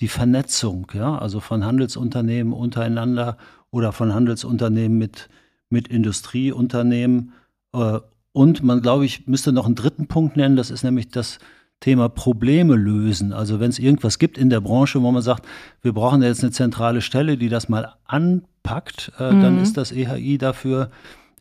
die 0.00 0.08
Vernetzung, 0.08 0.86
ja, 0.94 1.18
also 1.18 1.40
von 1.40 1.64
Handelsunternehmen 1.64 2.52
untereinander 2.52 3.36
oder 3.70 3.92
von 3.92 4.14
Handelsunternehmen 4.14 4.96
mit, 4.96 5.28
mit 5.68 5.88
Industrieunternehmen. 5.88 7.32
Äh, 7.74 7.98
und 8.32 8.62
man, 8.62 8.80
glaube 8.80 9.04
ich, 9.04 9.26
müsste 9.26 9.52
noch 9.52 9.66
einen 9.66 9.74
dritten 9.74 10.06
Punkt 10.06 10.36
nennen, 10.36 10.56
das 10.56 10.70
ist 10.70 10.84
nämlich 10.84 11.08
das 11.08 11.38
Thema 11.80 12.08
Probleme 12.08 12.76
lösen. 12.76 13.32
Also 13.32 13.58
wenn 13.58 13.70
es 13.70 13.78
irgendwas 13.78 14.18
gibt 14.18 14.36
in 14.36 14.50
der 14.50 14.60
Branche, 14.60 15.02
wo 15.02 15.10
man 15.10 15.22
sagt, 15.22 15.46
wir 15.82 15.92
brauchen 15.92 16.22
jetzt 16.22 16.42
eine 16.42 16.52
zentrale 16.52 17.00
Stelle, 17.00 17.38
die 17.38 17.48
das 17.48 17.68
mal 17.68 17.94
anpackt, 18.04 19.12
äh, 19.18 19.32
mhm. 19.32 19.42
dann 19.42 19.62
ist 19.62 19.76
das 19.76 19.90
EHI 19.90 20.38
dafür 20.38 20.90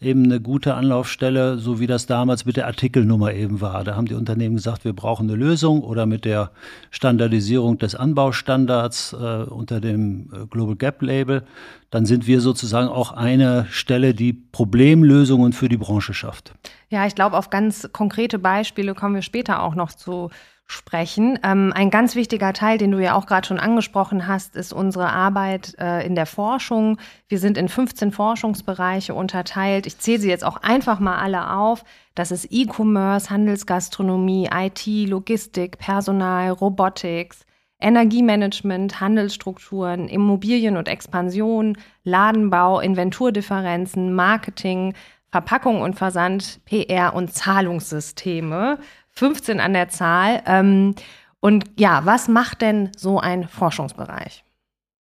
eben 0.02 0.26
eine 0.26 0.40
gute 0.40 0.76
Anlaufstelle, 0.76 1.58
so 1.58 1.80
wie 1.80 1.88
das 1.88 2.06
damals 2.06 2.46
mit 2.46 2.56
der 2.56 2.68
Artikelnummer 2.68 3.34
eben 3.34 3.60
war. 3.60 3.84
Da 3.84 3.96
haben 3.96 4.06
die 4.06 4.14
Unternehmen 4.14 4.56
gesagt, 4.56 4.86
wir 4.86 4.94
brauchen 4.94 5.30
eine 5.30 5.38
Lösung 5.38 5.84
oder 5.84 6.06
mit 6.06 6.24
der 6.24 6.52
Standardisierung 6.92 7.78
des 7.78 7.96
Anbaustandards 7.96 9.14
äh, 9.14 9.44
unter 9.44 9.82
dem 9.82 10.30
äh, 10.34 10.46
Global 10.48 10.76
Gap 10.76 11.02
Label. 11.02 11.44
Dann 11.90 12.06
sind 12.06 12.28
wir 12.28 12.40
sozusagen 12.40 12.88
auch 12.88 13.12
eine 13.12 13.66
Stelle, 13.72 14.14
die 14.14 14.32
Problemlösungen 14.34 15.52
für 15.52 15.68
die 15.68 15.78
Branche 15.78 16.14
schafft. 16.14 16.54
Ja, 16.90 17.06
ich 17.06 17.16
glaube, 17.16 17.38
auf 17.38 17.50
ganz 17.50 17.90
konkrete 17.92 18.40
Beispiele 18.40 18.96
kommen 18.96 19.16
wir 19.16 19.22
später 19.22 19.62
auch 19.62 19.76
noch 19.76 19.92
zu 19.92 20.30
sprechen. 20.72 21.40
Ähm, 21.44 21.74
ein 21.76 21.90
ganz 21.90 22.16
wichtiger 22.16 22.54
Teil, 22.54 22.78
den 22.78 22.92
du 22.92 23.00
ja 23.00 23.16
auch 23.16 23.26
gerade 23.26 23.48
schon 23.48 23.60
angesprochen 23.60 24.28
hast, 24.28 24.56
ist 24.56 24.72
unsere 24.72 25.10
Arbeit 25.10 25.76
äh, 25.80 26.06
in 26.06 26.14
der 26.14 26.28
Forschung. 26.28 27.00
Wir 27.28 27.40
sind 27.40 27.58
in 27.58 27.68
15 27.68 28.12
Forschungsbereiche 28.12 29.16
unterteilt. 29.16 29.88
Ich 29.88 29.98
zähle 29.98 30.20
sie 30.20 30.30
jetzt 30.30 30.46
auch 30.46 30.58
einfach 30.58 31.00
mal 31.00 31.18
alle 31.18 31.54
auf. 31.54 31.84
Das 32.14 32.30
ist 32.30 32.48
E-Commerce, 32.52 33.32
Handelsgastronomie, 33.32 34.50
IT, 34.54 34.86
Logistik, 35.10 35.80
Personal, 35.80 36.52
Robotics, 36.52 37.46
Energiemanagement, 37.82 39.00
Handelsstrukturen, 39.00 40.08
Immobilien 40.08 40.78
und 40.78 40.88
Expansion, 40.88 41.78
Ladenbau, 42.04 42.80
Inventurdifferenzen, 42.80 44.14
Marketing, 44.14 44.94
Verpackung 45.32 45.82
und 45.82 45.96
Versand, 45.96 46.62
PR 46.66 47.14
und 47.14 47.34
Zahlungssysteme. 47.34 48.80
15 49.12 49.60
an 49.60 49.74
der 49.74 49.90
Zahl. 49.90 50.42
Ähm, 50.46 50.96
und 51.40 51.66
ja, 51.78 52.06
was 52.06 52.28
macht 52.28 52.62
denn 52.62 52.92
so 52.98 53.20
ein 53.20 53.48
Forschungsbereich? 53.48 54.44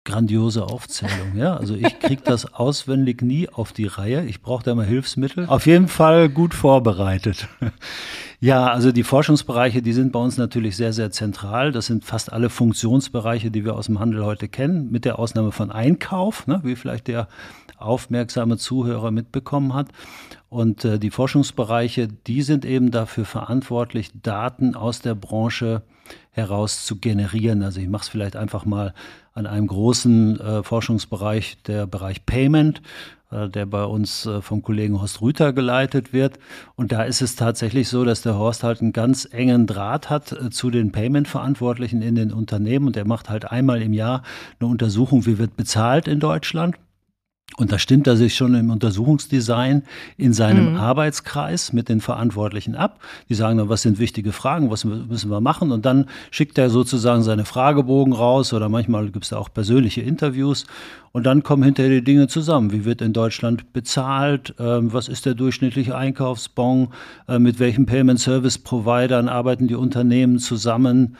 Grandiose 0.04 0.64
Aufzählung, 0.64 1.34
ja. 1.34 1.56
Also 1.56 1.74
ich 1.74 1.98
kriege 1.98 2.22
das 2.22 2.52
auswendig 2.54 3.22
nie 3.22 3.48
auf 3.48 3.72
die 3.72 3.86
Reihe. 3.86 4.26
Ich 4.26 4.42
brauche 4.42 4.62
da 4.62 4.74
mal 4.74 4.84
Hilfsmittel. 4.84 5.46
Auf 5.46 5.66
jeden 5.66 5.88
Fall 5.88 6.28
gut 6.28 6.54
vorbereitet. 6.54 7.48
Ja, 8.40 8.66
also 8.66 8.92
die 8.92 9.04
Forschungsbereiche, 9.04 9.80
die 9.80 9.94
sind 9.94 10.12
bei 10.12 10.18
uns 10.18 10.36
natürlich 10.36 10.76
sehr, 10.76 10.92
sehr 10.92 11.10
zentral. 11.10 11.72
Das 11.72 11.86
sind 11.86 12.04
fast 12.04 12.30
alle 12.30 12.50
Funktionsbereiche, 12.50 13.50
die 13.50 13.64
wir 13.64 13.74
aus 13.74 13.86
dem 13.86 14.00
Handel 14.00 14.22
heute 14.22 14.48
kennen, 14.48 14.90
mit 14.90 15.06
der 15.06 15.18
Ausnahme 15.18 15.50
von 15.50 15.70
Einkauf, 15.70 16.46
ne, 16.46 16.60
wie 16.62 16.76
vielleicht 16.76 17.08
der 17.08 17.28
aufmerksame 17.78 18.58
Zuhörer 18.58 19.12
mitbekommen 19.12 19.72
hat. 19.72 19.88
Und 20.50 20.84
äh, 20.84 20.98
die 20.98 21.10
Forschungsbereiche, 21.10 22.06
die 22.06 22.42
sind 22.42 22.66
eben 22.66 22.90
dafür 22.90 23.24
verantwortlich, 23.24 24.10
Daten 24.22 24.74
aus 24.74 25.00
der 25.00 25.14
Branche 25.14 25.80
heraus 26.30 26.84
zu 26.84 26.96
generieren. 26.96 27.62
Also 27.62 27.80
ich 27.80 27.88
mache 27.88 28.02
es 28.02 28.08
vielleicht 28.08 28.36
einfach 28.36 28.66
mal 28.66 28.92
an 29.34 29.46
einem 29.46 29.66
großen 29.66 30.40
äh, 30.40 30.62
Forschungsbereich, 30.62 31.58
der 31.66 31.86
Bereich 31.86 32.24
Payment, 32.24 32.80
äh, 33.30 33.48
der 33.48 33.66
bei 33.66 33.84
uns 33.84 34.26
äh, 34.26 34.40
vom 34.40 34.62
Kollegen 34.62 35.00
Horst 35.00 35.20
Rüther 35.20 35.52
geleitet 35.52 36.12
wird. 36.12 36.38
Und 36.76 36.92
da 36.92 37.02
ist 37.02 37.20
es 37.20 37.34
tatsächlich 37.34 37.88
so, 37.88 38.04
dass 38.04 38.22
der 38.22 38.38
Horst 38.38 38.62
halt 38.62 38.80
einen 38.80 38.92
ganz 38.92 39.28
engen 39.30 39.66
Draht 39.66 40.08
hat 40.08 40.32
äh, 40.32 40.50
zu 40.50 40.70
den 40.70 40.92
Payment-Verantwortlichen 40.92 42.00
in 42.00 42.14
den 42.14 42.32
Unternehmen. 42.32 42.86
Und 42.86 42.96
er 42.96 43.06
macht 43.06 43.28
halt 43.28 43.50
einmal 43.50 43.82
im 43.82 43.92
Jahr 43.92 44.22
eine 44.60 44.70
Untersuchung, 44.70 45.26
wie 45.26 45.38
wird 45.38 45.56
bezahlt 45.56 46.06
in 46.06 46.20
Deutschland. 46.20 46.76
Und 47.56 47.70
da 47.70 47.78
stimmt 47.78 48.08
er 48.08 48.16
sich 48.16 48.34
schon 48.34 48.54
im 48.54 48.70
Untersuchungsdesign 48.70 49.84
in 50.16 50.32
seinem 50.32 50.72
mhm. 50.72 50.76
Arbeitskreis 50.76 51.72
mit 51.72 51.88
den 51.88 52.00
Verantwortlichen 52.00 52.74
ab. 52.74 52.98
Die 53.28 53.34
sagen 53.34 53.58
dann, 53.58 53.68
was 53.68 53.82
sind 53.82 54.00
wichtige 54.00 54.32
Fragen, 54.32 54.70
was 54.70 54.84
müssen 54.84 55.30
wir 55.30 55.40
machen? 55.40 55.70
Und 55.70 55.86
dann 55.86 56.06
schickt 56.32 56.58
er 56.58 56.68
sozusagen 56.68 57.22
seine 57.22 57.44
Fragebogen 57.44 58.12
raus 58.12 58.52
oder 58.52 58.68
manchmal 58.68 59.08
gibt 59.10 59.24
es 59.24 59.30
da 59.30 59.36
auch 59.36 59.52
persönliche 59.52 60.00
Interviews. 60.00 60.66
Und 61.12 61.26
dann 61.26 61.44
kommen 61.44 61.62
hinterher 61.62 61.92
die 61.92 62.02
Dinge 62.02 62.26
zusammen. 62.26 62.72
Wie 62.72 62.84
wird 62.84 63.00
in 63.00 63.12
Deutschland 63.12 63.72
bezahlt? 63.72 64.54
Ähm, 64.58 64.92
was 64.92 65.06
ist 65.06 65.24
der 65.24 65.34
durchschnittliche 65.34 65.96
Einkaufsbon? 65.96 66.88
Äh, 67.28 67.38
mit 67.38 67.60
welchen 67.60 67.86
Payment 67.86 68.18
Service 68.18 68.58
Providern 68.58 69.28
arbeiten 69.28 69.68
die 69.68 69.76
Unternehmen 69.76 70.40
zusammen? 70.40 71.16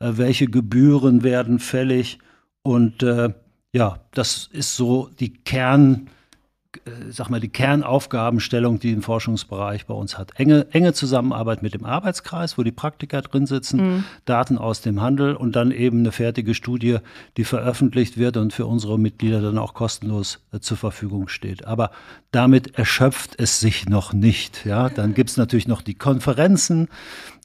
Äh, 0.00 0.10
welche 0.16 0.48
Gebühren 0.48 1.22
werden 1.22 1.60
fällig? 1.60 2.18
Und 2.62 3.02
äh, 3.02 3.30
ja, 3.72 4.00
das 4.12 4.48
ist 4.50 4.76
so 4.76 5.10
die 5.20 5.32
Kern, 5.32 6.08
äh, 6.86 7.10
sag 7.10 7.28
mal, 7.28 7.40
die 7.40 7.50
Kernaufgabenstellung, 7.50 8.78
die 8.78 8.92
ein 8.92 9.02
Forschungsbereich 9.02 9.86
bei 9.86 9.92
uns 9.92 10.16
hat. 10.16 10.32
Enge, 10.36 10.66
enge 10.70 10.94
Zusammenarbeit 10.94 11.62
mit 11.62 11.74
dem 11.74 11.84
Arbeitskreis, 11.84 12.56
wo 12.56 12.62
die 12.62 12.72
Praktiker 12.72 13.20
drin 13.20 13.46
sitzen, 13.46 13.80
mhm. 13.80 14.04
Daten 14.24 14.56
aus 14.56 14.80
dem 14.80 15.02
Handel 15.02 15.36
und 15.36 15.54
dann 15.54 15.70
eben 15.70 15.98
eine 15.98 16.12
fertige 16.12 16.54
Studie, 16.54 16.98
die 17.36 17.44
veröffentlicht 17.44 18.16
wird 18.16 18.38
und 18.38 18.54
für 18.54 18.64
unsere 18.64 18.98
Mitglieder 18.98 19.42
dann 19.42 19.58
auch 19.58 19.74
kostenlos 19.74 20.46
äh, 20.52 20.60
zur 20.60 20.78
Verfügung 20.78 21.28
steht. 21.28 21.66
Aber 21.66 21.90
damit 22.30 22.78
erschöpft 22.78 23.38
es 23.38 23.60
sich 23.60 23.86
noch 23.86 24.14
nicht. 24.14 24.64
Ja, 24.64 24.88
dann 24.88 25.12
gibt 25.12 25.28
es 25.28 25.36
natürlich 25.36 25.68
noch 25.68 25.82
die 25.82 25.94
Konferenzen, 25.94 26.88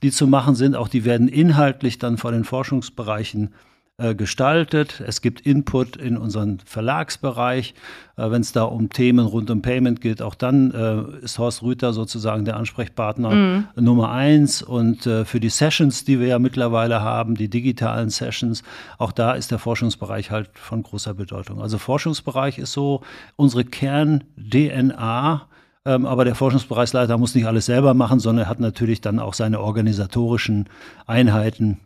die 0.03 0.11
zu 0.11 0.25
machen 0.25 0.55
sind. 0.55 0.77
Auch 0.77 0.87
die 0.87 1.03
werden 1.03 1.27
inhaltlich 1.27 1.99
dann 1.99 2.17
von 2.17 2.33
den 2.33 2.45
Forschungsbereichen 2.45 3.53
äh, 3.99 4.15
gestaltet. 4.15 5.03
Es 5.05 5.21
gibt 5.21 5.41
Input 5.41 5.97
in 5.97 6.17
unseren 6.17 6.57
Verlagsbereich. 6.65 7.75
Äh, 8.17 8.31
Wenn 8.31 8.41
es 8.41 8.51
da 8.51 8.63
um 8.63 8.89
Themen 8.89 9.27
rund 9.27 9.51
um 9.51 9.61
Payment 9.61 10.01
geht, 10.01 10.23
auch 10.23 10.33
dann 10.33 10.71
äh, 10.71 11.23
ist 11.23 11.37
Horst 11.37 11.61
Rüther 11.61 11.93
sozusagen 11.93 12.43
der 12.43 12.57
Ansprechpartner 12.57 13.29
mhm. 13.29 13.67
Nummer 13.75 14.11
eins. 14.11 14.63
Und 14.63 15.03
für 15.03 15.39
die 15.39 15.49
Sessions, 15.49 16.05
die 16.05 16.19
wir 16.19 16.25
ja 16.25 16.39
mittlerweile 16.39 17.01
haben, 17.01 17.35
die 17.35 17.49
digitalen 17.49 18.09
Sessions, 18.09 18.63
auch 18.97 19.11
da 19.11 19.33
ist 19.33 19.51
der 19.51 19.59
Forschungsbereich 19.59 20.31
halt 20.31 20.49
von 20.53 20.81
großer 20.81 21.13
Bedeutung. 21.13 21.61
Also 21.61 21.77
Forschungsbereich 21.77 22.57
ist 22.57 22.73
so 22.73 23.01
unsere 23.35 23.63
Kern-DNA. 23.63 25.47
Ähm, 25.85 26.07
aber 26.07 26.25
der 26.25 26.33
Forschungsbereichsleiter 26.33 27.19
muss 27.19 27.35
nicht 27.35 27.45
alles 27.45 27.67
selber 27.67 27.93
machen, 27.93 28.19
sondern 28.19 28.45
er 28.47 28.49
hat 28.49 28.59
natürlich 28.59 29.01
dann 29.01 29.19
auch 29.19 29.35
seine 29.35 29.59
organisatorischen 29.59 30.67
Einheiten, 31.05 31.79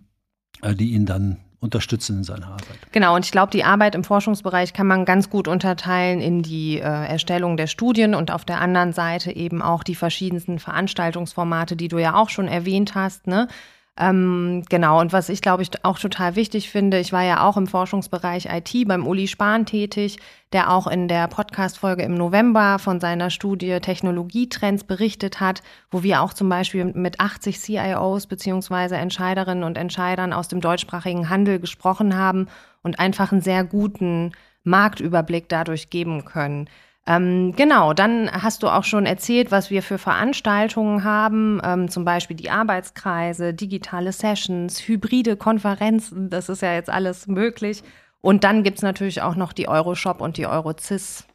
die 0.63 0.93
ihn 0.93 1.05
dann 1.05 1.39
unterstützen 1.59 2.17
in 2.17 2.23
seiner 2.23 2.47
Arbeit. 2.47 2.77
Genau, 2.91 3.15
und 3.15 3.25
ich 3.25 3.31
glaube, 3.31 3.51
die 3.51 3.63
Arbeit 3.63 3.95
im 3.95 4.03
Forschungsbereich 4.03 4.73
kann 4.73 4.87
man 4.87 5.05
ganz 5.05 5.29
gut 5.29 5.47
unterteilen 5.47 6.21
in 6.21 6.43
die 6.43 6.77
äh, 6.77 6.81
Erstellung 6.81 7.57
der 7.57 7.67
Studien 7.67 8.13
und 8.13 8.29
auf 8.31 8.45
der 8.45 8.61
anderen 8.61 8.93
Seite 8.93 9.35
eben 9.35 9.61
auch 9.61 9.83
die 9.83 9.95
verschiedensten 9.95 10.59
Veranstaltungsformate, 10.59 11.75
die 11.75 11.87
du 11.87 11.97
ja 11.97 12.15
auch 12.15 12.29
schon 12.29 12.47
erwähnt 12.47 12.93
hast, 12.93 13.27
ne? 13.27 13.47
Ähm, 13.99 14.63
genau, 14.69 14.99
und 15.01 15.11
was 15.11 15.27
ich 15.29 15.41
glaube 15.41 15.63
ich 15.63 15.71
auch 15.83 15.97
total 15.97 16.35
wichtig 16.35 16.69
finde, 16.69 16.99
ich 16.99 17.11
war 17.11 17.23
ja 17.23 17.47
auch 17.47 17.57
im 17.57 17.65
Forschungsbereich 17.65 18.45
IT 18.45 18.87
beim 18.87 19.07
Uli 19.07 19.27
Spahn 19.27 19.65
tätig, 19.65 20.19
der 20.53 20.71
auch 20.71 20.85
in 20.85 21.07
der 21.07 21.27
Podcast-Folge 21.27 22.03
im 22.03 22.13
November 22.13 22.77
von 22.77 22.99
seiner 22.99 23.31
Studie 23.31 23.79
Technologietrends 23.79 24.83
berichtet 24.83 25.39
hat, 25.39 25.63
wo 25.89 26.03
wir 26.03 26.21
auch 26.21 26.33
zum 26.33 26.47
Beispiel 26.47 26.85
mit 26.85 27.19
80 27.19 27.59
CIOs 27.59 28.27
beziehungsweise 28.27 28.97
Entscheiderinnen 28.97 29.63
und 29.63 29.79
Entscheidern 29.79 30.31
aus 30.31 30.47
dem 30.47 30.61
deutschsprachigen 30.61 31.29
Handel 31.29 31.59
gesprochen 31.59 32.15
haben 32.15 32.47
und 32.83 32.99
einfach 32.99 33.31
einen 33.31 33.41
sehr 33.41 33.63
guten 33.63 34.31
Marktüberblick 34.63 35.49
dadurch 35.49 35.89
geben 35.89 36.23
können. 36.23 36.69
Ähm, 37.07 37.53
genau, 37.55 37.93
dann 37.93 38.29
hast 38.29 38.63
du 38.63 38.67
auch 38.67 38.83
schon 38.83 39.05
erzählt, 39.05 39.49
was 39.49 39.69
wir 39.69 39.81
für 39.81 39.97
Veranstaltungen 39.97 41.05
haben, 41.05 41.61
ähm, 41.63 41.89
zum 41.89 42.03
Beispiel 42.03 42.35
die 42.35 42.49
Arbeitskreise, 42.49 43.53
digitale 43.53 44.11
Sessions, 44.11 44.85
hybride 44.85 45.37
Konferenzen, 45.37 46.29
das 46.29 46.49
ist 46.49 46.61
ja 46.61 46.73
jetzt 46.73 46.89
alles 46.89 47.25
möglich. 47.27 47.81
Und 48.19 48.43
dann 48.43 48.63
gibt 48.63 48.77
es 48.77 48.83
natürlich 48.83 49.21
auch 49.21 49.35
noch 49.35 49.53
die 49.53 49.69
Euroshop 49.69 50.19
und 50.19 50.35
die 50.35 50.47
Eurocis, 50.47 51.25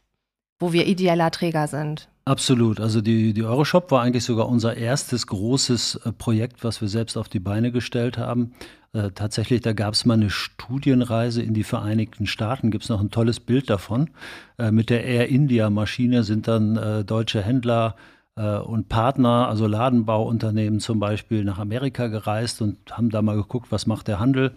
wo 0.59 0.73
wir 0.73 0.85
ideeller 0.85 1.31
Träger 1.31 1.67
sind. 1.67 2.07
Absolut. 2.25 2.79
Also 2.79 3.01
die, 3.01 3.33
die 3.33 3.43
Euroshop 3.43 3.89
war 3.89 4.03
eigentlich 4.03 4.23
sogar 4.23 4.47
unser 4.47 4.77
erstes 4.77 5.25
großes 5.25 6.01
äh, 6.05 6.11
Projekt, 6.11 6.63
was 6.63 6.81
wir 6.81 6.87
selbst 6.87 7.17
auf 7.17 7.29
die 7.29 7.39
Beine 7.39 7.71
gestellt 7.71 8.19
haben. 8.19 8.53
Äh, 8.93 9.09
tatsächlich, 9.11 9.61
da 9.61 9.73
gab 9.73 9.95
es 9.95 10.05
mal 10.05 10.13
eine 10.13 10.29
Studienreise 10.29 11.41
in 11.41 11.55
die 11.55 11.63
Vereinigten 11.63 12.27
Staaten, 12.27 12.69
gibt 12.69 12.83
es 12.83 12.89
noch 12.89 13.01
ein 13.01 13.09
tolles 13.09 13.39
Bild 13.39 13.69
davon. 13.69 14.11
Äh, 14.59 14.71
mit 14.71 14.91
der 14.91 15.03
Air 15.03 15.29
India-Maschine 15.29 16.23
sind 16.23 16.47
dann 16.47 16.77
äh, 16.77 17.03
deutsche 17.03 17.41
Händler 17.41 17.95
äh, 18.35 18.57
und 18.57 18.89
Partner, 18.89 19.47
also 19.47 19.65
Ladenbauunternehmen 19.65 20.79
zum 20.79 20.99
Beispiel, 20.99 21.43
nach 21.43 21.57
Amerika 21.57 22.07
gereist 22.07 22.61
und 22.61 22.77
haben 22.91 23.09
da 23.09 23.23
mal 23.23 23.35
geguckt, 23.35 23.71
was 23.71 23.87
macht 23.87 24.07
der 24.07 24.19
Handel. 24.19 24.51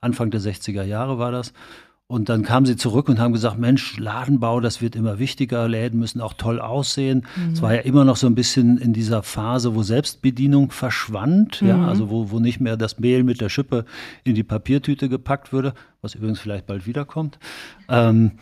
Anfang 0.00 0.30
der 0.30 0.40
60er 0.40 0.84
Jahre 0.84 1.18
war 1.18 1.30
das. 1.30 1.52
Und 2.10 2.30
dann 2.30 2.42
kamen 2.42 2.64
sie 2.64 2.76
zurück 2.76 3.10
und 3.10 3.18
haben 3.18 3.34
gesagt, 3.34 3.58
Mensch, 3.58 3.98
Ladenbau, 3.98 4.60
das 4.60 4.80
wird 4.80 4.96
immer 4.96 5.18
wichtiger, 5.18 5.68
Läden 5.68 6.00
müssen 6.00 6.22
auch 6.22 6.32
toll 6.32 6.58
aussehen. 6.58 7.26
Mhm. 7.36 7.52
Es 7.52 7.60
war 7.60 7.74
ja 7.74 7.80
immer 7.82 8.06
noch 8.06 8.16
so 8.16 8.26
ein 8.26 8.34
bisschen 8.34 8.78
in 8.78 8.94
dieser 8.94 9.22
Phase, 9.22 9.74
wo 9.74 9.82
Selbstbedienung 9.82 10.70
verschwand, 10.70 11.60
mhm. 11.60 11.68
ja, 11.68 11.86
also 11.86 12.08
wo, 12.08 12.30
wo 12.30 12.40
nicht 12.40 12.60
mehr 12.60 12.78
das 12.78 12.98
Mehl 12.98 13.24
mit 13.24 13.42
der 13.42 13.50
Schippe 13.50 13.84
in 14.24 14.34
die 14.34 14.42
Papiertüte 14.42 15.10
gepackt 15.10 15.52
würde, 15.52 15.74
was 16.00 16.14
übrigens 16.14 16.40
vielleicht 16.40 16.66
bald 16.66 16.86
wiederkommt. 16.86 17.38
Ähm, 17.90 18.38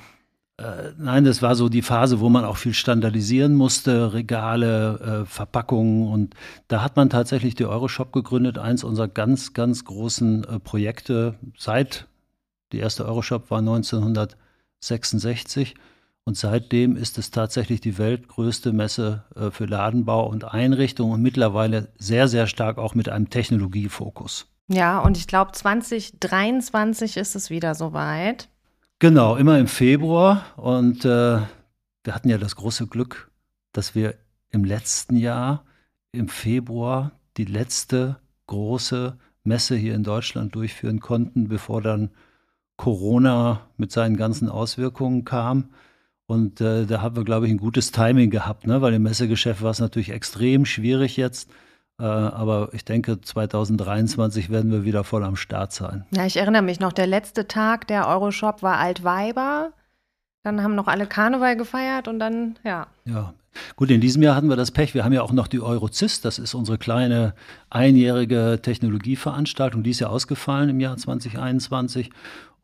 äh, 0.59 0.93
nein, 0.97 1.25
das 1.25 1.43
war 1.43 1.57
so 1.57 1.69
die 1.69 1.83
Phase, 1.83 2.21
wo 2.21 2.29
man 2.29 2.45
auch 2.45 2.59
viel 2.59 2.73
standardisieren 2.73 3.57
musste, 3.57 4.13
Regale, 4.13 5.25
äh, 5.25 5.27
Verpackungen 5.27 6.07
und 6.07 6.37
da 6.69 6.85
hat 6.85 6.95
man 6.95 7.11
tatsächlich 7.11 7.57
die 7.57 7.67
Euroshop 7.67 8.13
gegründet, 8.13 8.59
eins 8.59 8.85
unserer 8.85 9.09
ganz, 9.09 9.55
ganz 9.55 9.85
großen 9.85 10.45
äh, 10.45 10.61
Projekte 10.61 11.35
seit 11.59 12.07
die 12.73 12.79
erste 12.79 13.07
Euroshop 13.07 13.51
war 13.51 13.61
1966 13.61 15.77
und 16.25 16.37
seitdem 16.37 16.97
ist 16.97 17.19
es 17.19 17.31
tatsächlich 17.31 17.81
die 17.81 17.99
weltgrößte 17.99 18.73
Messe 18.73 19.23
äh, 19.37 19.53
für 19.53 19.67
Ladenbau 19.67 20.29
und 20.29 20.43
Einrichtung 20.45 21.13
und 21.13 21.23
mittlerweile 21.23 21.93
sehr, 21.99 22.27
sehr 22.27 22.49
stark 22.49 22.79
auch 22.79 22.97
mit 22.97 23.09
einem 23.09 23.31
Technologiefokus. 23.31 24.49
Ja, 24.67 24.99
und 24.99 25.17
ich 25.17 25.29
glaube, 25.29 25.53
2023 25.53 27.17
ist 27.17 27.37
es 27.37 27.51
wieder 27.51 27.77
soweit. 27.77 28.49
Genau, 28.99 29.37
immer 29.37 29.61
im 29.61 29.69
Februar. 29.69 30.45
Und 30.57 31.05
äh, 31.05 31.39
wir 32.03 32.15
hatten 32.15 32.29
ja 32.29 32.39
das 32.39 32.57
große 32.57 32.89
Glück, 32.89 33.31
dass 33.73 33.95
wir 33.95 34.17
im 34.51 34.65
letzten 34.65 35.15
Jahr 35.17 35.65
im 36.11 36.29
Februar 36.29 37.13
die 37.37 37.45
letzte 37.45 38.17
große 38.49 39.17
Messe 39.45 39.77
hier 39.77 39.95
in 39.95 40.03
Deutschland 40.03 40.57
durchführen 40.57 40.99
konnten, 40.99 41.47
bevor 41.47 41.83
dann 41.83 42.11
Corona 42.76 43.62
mit 43.76 43.92
seinen 43.92 44.16
ganzen 44.16 44.49
Auswirkungen 44.49 45.25
kam. 45.25 45.71
Und 46.26 46.61
äh, 46.61 46.87
da 46.87 47.02
haben 47.02 47.16
wir, 47.16 47.25
glaube 47.25 47.47
ich, 47.47 47.52
ein 47.52 47.59
gutes 47.59 47.92
Timing 47.92 48.30
gehabt, 48.30 48.66
ne? 48.66 48.83
weil 48.83 48.95
im 48.95 49.02
Messegeschäft 49.02 49.62
war 49.62 49.71
es 49.71 49.78
natürlich 49.78 50.11
extrem 50.11 50.64
schwierig 50.66 51.16
jetzt. 51.16 51.50
Äh, 51.99 52.04
aber 52.04 52.71
ich 52.73 52.85
denke, 52.85 53.21
2023 53.21 54.50
werden 54.50 54.71
wir 54.71 54.85
wieder 54.85 55.04
voll 55.04 55.25
am 55.25 55.37
Start 55.37 55.73
sein. 55.73 56.04
Ja, 56.11 56.26
ich 56.26 56.37
erinnere 56.37 56.62
mich 56.62 56.80
noch, 56.80 56.92
der 56.92 57.06
letzte 57.06 57.47
Tag 57.47 57.87
der 57.87 58.09
Euroshop 58.09 58.62
war 58.62 58.78
Altweiber. 58.78 59.73
Dann 60.42 60.62
haben 60.62 60.75
noch 60.75 60.88
alle 60.88 61.06
Karneval 61.06 61.56
gefeiert 61.56 62.09
und 62.09 62.18
dann, 62.18 62.59
ja. 62.64 62.88
Ja, 63.04 63.35
Gut, 63.77 63.91
in 63.91 64.01
diesem 64.01 64.23
Jahr 64.23 64.35
hatten 64.35 64.49
wir 64.49 64.57
das 64.57 64.71
Pech. 64.71 64.95
Wir 64.95 65.05
haben 65.05 65.13
ja 65.13 65.23
auch 65.23 65.33
noch 65.33 65.49
die 65.49 65.61
Eurocist. 65.61 66.25
Das 66.25 66.39
ist 66.39 66.55
unsere 66.55 66.79
kleine 66.79 67.35
einjährige 67.71 68.61
Technologieveranstaltung. 68.63 69.83
Die 69.83 69.91
ist 69.91 70.01
ja 70.01 70.09
ausgefallen 70.09 70.71
im 70.71 70.81
Jahr 70.81 70.97
2021. 70.97 72.11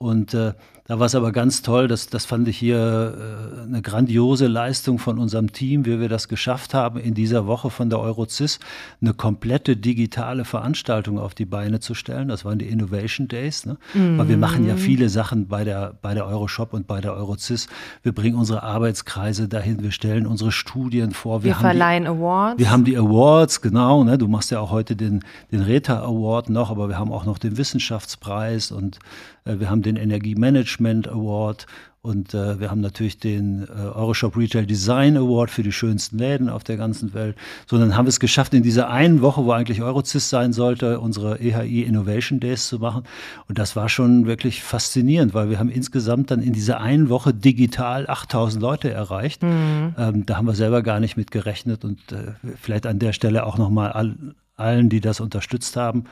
Und 0.03 0.35
äh, 0.35 0.53
da 0.85 0.99
war 0.99 1.07
es 1.07 1.15
aber 1.15 1.31
ganz 1.31 1.63
toll, 1.63 1.87
das, 1.87 2.09
das 2.09 2.25
fand 2.25 2.49
ich 2.49 2.59
hier 2.59 2.77
äh, 2.77 3.63
eine 3.63 3.83
grandiose 3.83 4.49
Leistung 4.49 4.99
von 4.99 5.17
unserem 5.21 5.53
Team, 5.53 5.87
wie 5.87 6.01
wir 6.01 6.09
das 6.09 6.27
geschafft 6.27 6.75
haben, 6.75 6.99
in 6.99 7.15
dieser 7.15 7.47
Woche 7.47 7.71
von 7.71 7.89
der 7.89 8.01
Eurozis 8.01 8.59
eine 9.01 9.15
komplette 9.15 9.77
digitale 9.77 10.45
Veranstaltung 10.45 11.21
auf 11.21 11.37
die 11.37 11.45
Beine 11.45 11.79
zu 11.79 11.95
stellen. 11.95 12.27
Das 12.27 12.45
waren 12.45 12.59
die 12.59 12.67
Innovation 12.67 13.29
Days. 13.29 13.65
Ne? 13.65 13.77
Mhm. 13.95 14.19
Weil 14.19 14.29
wir 14.29 14.37
machen 14.39 14.67
ja 14.67 14.75
viele 14.75 15.09
Sachen 15.09 15.47
bei 15.47 15.63
der, 15.63 15.95
bei 16.03 16.15
der 16.15 16.27
Euroshop 16.27 16.73
und 16.73 16.89
bei 16.89 17.01
der 17.01 17.15
Eurozis. 17.15 17.69
Wir 18.03 18.11
bringen 18.11 18.37
unsere 18.37 18.65
Arbeitskreise 18.65 19.47
dahin, 19.47 19.85
wir 19.85 19.93
stellen 19.93 20.27
unsere 20.27 20.51
Studien 20.51 20.82
vor. 21.13 21.43
Wir, 21.43 21.51
wir 21.51 21.55
verleihen 21.55 22.05
die, 22.05 22.09
Awards. 22.11 22.59
Wir 22.59 22.71
haben 22.71 22.85
die 22.85 22.97
Awards, 22.97 23.61
genau. 23.61 24.05
Ne? 24.05 24.19
Du 24.19 24.29
machst 24.29 24.51
ja 24.51 24.61
auch 24.61 24.71
heute 24.71 24.97
den, 24.97 25.25
den 25.51 25.61
Reta 25.61 26.03
Award 26.03 26.51
noch, 26.51 26.71
aber 26.71 26.89
wir 26.89 26.99
haben 26.99 27.13
auch 27.13 27.25
noch 27.25 27.39
den 27.39 27.57
Wissenschaftspreis 27.57 28.73
und 28.73 28.99
äh, 29.45 29.59
wir 29.59 29.71
haben 29.71 29.83
den 29.83 29.97
Energiemanagement 29.97 31.09
Award 31.09 31.67
und 32.05 32.35
äh, 32.35 32.59
wir 32.59 32.69
haben 32.69 32.81
natürlich 32.81 33.19
den 33.19 33.63
äh, 33.63 33.71
Euroshop 33.71 34.37
Retail 34.37 34.67
Design 34.67 35.17
Award 35.17 35.53
für 35.53 35.63
die 35.63 35.71
schönsten 35.71 36.19
Läden 36.19 36.49
auf 36.49 36.65
der 36.65 36.77
ganzen 36.77 37.15
Welt. 37.15 37.37
So, 37.69 37.79
dann 37.79 37.97
haben 37.97 38.07
wir 38.07 38.11
es 38.11 38.19
geschafft, 38.19 38.55
in 38.55 38.65
dieser 38.65 38.91
einen 38.91 39.23
Woche, 39.23 39.45
wo 39.45 39.53
eigentlich 39.53 39.83
Eurocist 39.83 40.29
sein 40.29 40.53
sollte, 40.53 40.99
unsere 40.99 41.39
EHI 41.39 41.83
Innovation 41.83 42.41
Days 42.41 42.67
zu 42.67 42.81
machen. 42.81 43.05
Und 43.49 43.59
das 43.59 43.77
war 43.77 43.89
schon 43.89 44.27
wirklich 44.27 44.65
faszinierend, 44.65 45.33
weil 45.33 45.49
wir 45.49 45.61
haben 45.61 45.71
insgesamt 45.71 46.33
dann 46.33 46.43
in 46.43 46.53
dieser 46.53 46.81
einen 46.81 47.09
Woche 47.09 47.33
digital 47.33 48.09
8000 48.09 48.61
Leute 48.61 48.91
erreicht. 48.91 49.45
Mhm. 49.45 49.95
Ähm, 49.97 50.27
da 50.27 50.39
haben 50.39 50.47
wir 50.47 50.57
selber 50.57 50.83
gar 50.83 50.99
nicht 50.99 51.17
mit 51.17 51.31
gerechnet 51.31 51.85
und 51.85 52.01
äh, 52.11 52.33
vielleicht 52.61 52.87
an 52.87 52.99
der 52.99 53.13
Stelle 53.13 53.47
auch 53.47 53.59
nochmal 53.59 53.93
all, 53.93 54.17
allen, 54.57 54.89
die 54.89 55.01
das 55.01 55.21
unterstützt 55.21 55.77
haben, 55.77 56.07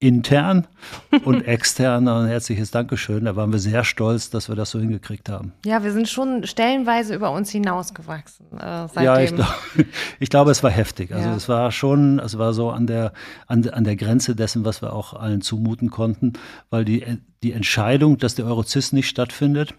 intern 0.00 0.66
und 1.24 1.42
extern 1.42 2.06
ein 2.06 2.28
herzliches 2.28 2.70
Dankeschön. 2.70 3.24
Da 3.24 3.34
waren 3.34 3.52
wir 3.52 3.58
sehr 3.58 3.82
stolz, 3.84 4.30
dass 4.30 4.48
wir 4.48 4.54
das 4.54 4.70
so 4.70 4.78
hingekriegt 4.78 5.28
haben. 5.28 5.52
Ja, 5.64 5.82
wir 5.82 5.92
sind 5.92 6.08
schon 6.08 6.46
stellenweise 6.46 7.14
über 7.14 7.32
uns 7.32 7.50
hinausgewachsen. 7.50 8.46
Äh, 8.58 9.04
ja, 9.04 9.20
ich, 9.20 9.34
glaub, 9.34 9.54
ich, 10.20 10.30
glaube, 10.30 10.50
es 10.52 10.62
war 10.62 10.70
heftig. 10.70 11.12
Also 11.12 11.28
ja. 11.28 11.34
es 11.34 11.48
war 11.48 11.72
schon, 11.72 12.20
es 12.20 12.38
war 12.38 12.52
so 12.52 12.70
an 12.70 12.86
der, 12.86 13.12
an, 13.46 13.68
an 13.68 13.84
der 13.84 13.96
Grenze 13.96 14.36
dessen, 14.36 14.64
was 14.64 14.82
wir 14.82 14.92
auch 14.92 15.14
allen 15.14 15.40
zumuten 15.40 15.90
konnten, 15.90 16.34
weil 16.70 16.84
die, 16.84 17.04
die 17.42 17.52
Entscheidung, 17.52 18.18
dass 18.18 18.36
der 18.36 18.46
Eurozis 18.46 18.92
nicht 18.92 19.08
stattfindet, 19.08 19.74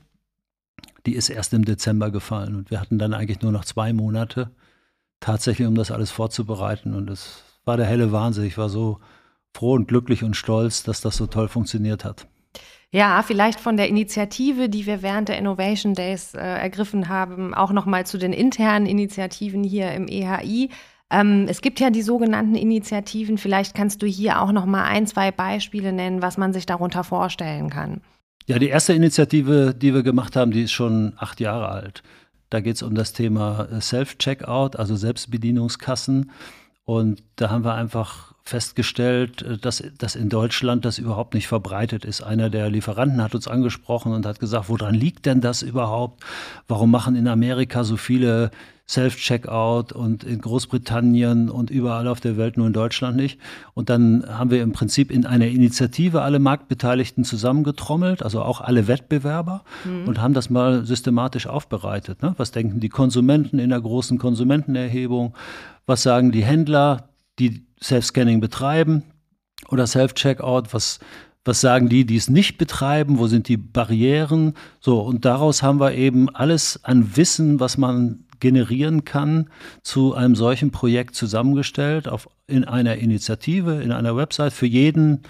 die 1.05 1.15
ist 1.15 1.29
erst 1.29 1.53
im 1.53 1.63
Dezember 1.63 2.12
gefallen. 2.12 2.55
Und 2.55 2.71
wir 2.71 2.82
hatten 2.82 2.99
dann 2.99 3.13
eigentlich 3.13 3.41
nur 3.41 3.53
noch 3.53 3.63
zwei 3.63 3.93
Monate 3.93 4.51
tatsächlich, 5.21 5.67
um 5.67 5.75
das 5.75 5.91
alles 5.91 6.12
vorzubereiten. 6.12 6.93
Und 6.93 7.10
es 7.10 7.43
war 7.63 7.77
der 7.77 7.86
helle 7.86 8.12
Wahnsinn. 8.12 8.43
Ich 8.43 8.58
war 8.58 8.67
so 8.67 8.99
froh 9.53 9.73
und 9.73 9.88
glücklich 9.88 10.23
und 10.23 10.35
stolz, 10.35 10.83
dass 10.83 11.01
das 11.01 11.17
so 11.17 11.27
toll 11.27 11.47
funktioniert 11.47 12.05
hat. 12.05 12.27
Ja, 12.91 13.21
vielleicht 13.21 13.59
von 13.59 13.77
der 13.77 13.88
Initiative, 13.88 14.67
die 14.67 14.88
wir 14.88 15.03
während 15.03 15.29
der 15.29 15.38
Innovation 15.38 15.93
Days 15.93 16.33
äh, 16.33 16.39
ergriffen 16.39 17.07
haben, 17.07 17.53
auch 17.53 17.71
nochmal 17.71 18.05
zu 18.05 18.17
den 18.17 18.33
internen 18.33 18.88
Initiativen 18.88 19.63
hier 19.63 19.91
im 19.91 20.07
EHI. 20.07 20.69
Ähm, 21.12 21.45
es 21.47 21.62
gibt 21.62 21.79
ja 21.79 21.91
die 21.91 22.01
sogenannten 22.01 22.55
Initiativen. 22.55 23.38
Vielleicht 23.38 23.75
kannst 23.75 24.01
du 24.01 24.07
hier 24.07 24.41
auch 24.41 24.51
nochmal 24.51 24.85
ein, 24.85 25.05
zwei 25.05 25.31
Beispiele 25.31 25.93
nennen, 25.93 26.23
was 26.23 26.38
man 26.38 26.51
sich 26.51 26.65
darunter 26.65 27.03
vorstellen 27.03 27.69
kann. 27.69 28.01
Ja, 28.47 28.57
die 28.57 28.69
erste 28.69 28.93
Initiative, 28.93 29.75
die 29.77 29.93
wir 29.93 30.01
gemacht 30.01 30.35
haben, 30.35 30.49
die 30.49 30.63
ist 30.63 30.71
schon 30.71 31.13
acht 31.17 31.39
Jahre 31.39 31.69
alt. 31.69 32.01
Da 32.49 32.62
geht 32.62 32.77
es 32.77 32.81
um 32.81 32.95
das 32.95 33.13
Thema 33.13 33.67
Self-Checkout, 33.79 34.75
also 34.75 34.95
Selbstbedienungskassen. 34.95 36.31
Und 36.85 37.23
da 37.35 37.51
haben 37.51 37.63
wir 37.63 37.75
einfach 37.75 38.29
festgestellt, 38.49 39.41
äh, 39.41 39.57
dass, 39.57 39.83
dass 39.97 40.15
in 40.15 40.29
Deutschland 40.29 40.85
das 40.85 40.97
überhaupt 40.97 41.33
nicht 41.33 41.47
verbreitet 41.47 42.05
ist. 42.05 42.21
Einer 42.21 42.49
der 42.49 42.69
Lieferanten 42.69 43.21
hat 43.21 43.35
uns 43.35 43.47
angesprochen 43.47 44.12
und 44.12 44.25
hat 44.25 44.39
gesagt, 44.39 44.69
woran 44.69 44.93
liegt 44.93 45.25
denn 45.25 45.41
das 45.41 45.62
überhaupt? 45.62 46.23
Warum 46.67 46.91
machen 46.91 47.15
in 47.15 47.27
Amerika 47.27 47.83
so 47.83 47.97
viele 47.97 48.51
Self-Checkout 48.89 49.93
und 49.93 50.23
in 50.23 50.41
Großbritannien 50.41 51.49
und 51.49 51.69
überall 51.69 52.07
auf 52.07 52.21
der 52.21 52.38
Welt, 52.38 52.57
nur 52.57 52.65
in 52.65 52.73
Deutschland 52.73 53.15
nicht. 53.15 53.39
Und 53.75 53.91
dann 53.91 54.25
haben 54.27 54.49
wir 54.49 54.63
im 54.63 54.71
Prinzip 54.71 55.12
in 55.12 55.27
einer 55.27 55.45
Initiative 55.45 56.23
alle 56.23 56.39
Marktbeteiligten 56.39 57.23
zusammengetrommelt, 57.23 58.23
also 58.23 58.41
auch 58.41 58.62
alle 58.62 58.88
Wettbewerber 58.88 59.63
mhm. 59.85 60.07
und 60.07 60.19
haben 60.19 60.33
das 60.33 60.49
mal 60.49 60.85
systematisch 60.85 61.45
aufbereitet. 61.45 62.23
Ne? 62.23 62.33
Was 62.38 62.49
denken 62.49 62.79
die 62.79 62.89
Konsumenten 62.89 63.59
in 63.59 63.69
der 63.69 63.79
großen 63.79 64.17
Konsumentenerhebung? 64.17 65.35
Was 65.85 66.01
sagen 66.01 66.31
die 66.31 66.43
Händler, 66.43 67.09
die 67.38 67.68
Self-Scanning 67.82 68.39
betreiben 68.39 69.04
oder 69.70 69.88
Self-Checkout? 69.88 70.74
Was, 70.74 71.00
was 71.46 71.62
sagen 71.62 71.89
die, 71.89 72.06
die 72.06 72.18
es 72.18 72.30
nicht 72.30 72.58
betreiben? 72.58 73.18
Wo 73.18 73.28
sind 73.28 73.48
die 73.48 73.58
Barrieren? 73.58 74.54
So, 74.80 75.00
und 75.02 75.26
daraus 75.26 75.63
haben 75.63 75.80
wir 75.80 75.94
eben 75.94 76.34
alles 76.36 76.84
an 76.84 77.15
Wissen, 77.15 77.60
was 77.60 77.78
man 77.78 78.26
generieren 78.39 79.04
kann, 79.04 79.50
zu 79.82 80.13
einem 80.13 80.36
solchen 80.36 80.72
Projekt 80.72 81.15
zusammengestellt, 81.15 82.08
auf, 82.08 82.30
in 82.48 82.63
einer 82.63 82.96
Initiative, 82.96 83.82
in 83.82 83.92
einer 83.92 84.15
Website 84.15 84.54
für 84.54 84.65
jeden 84.65 85.24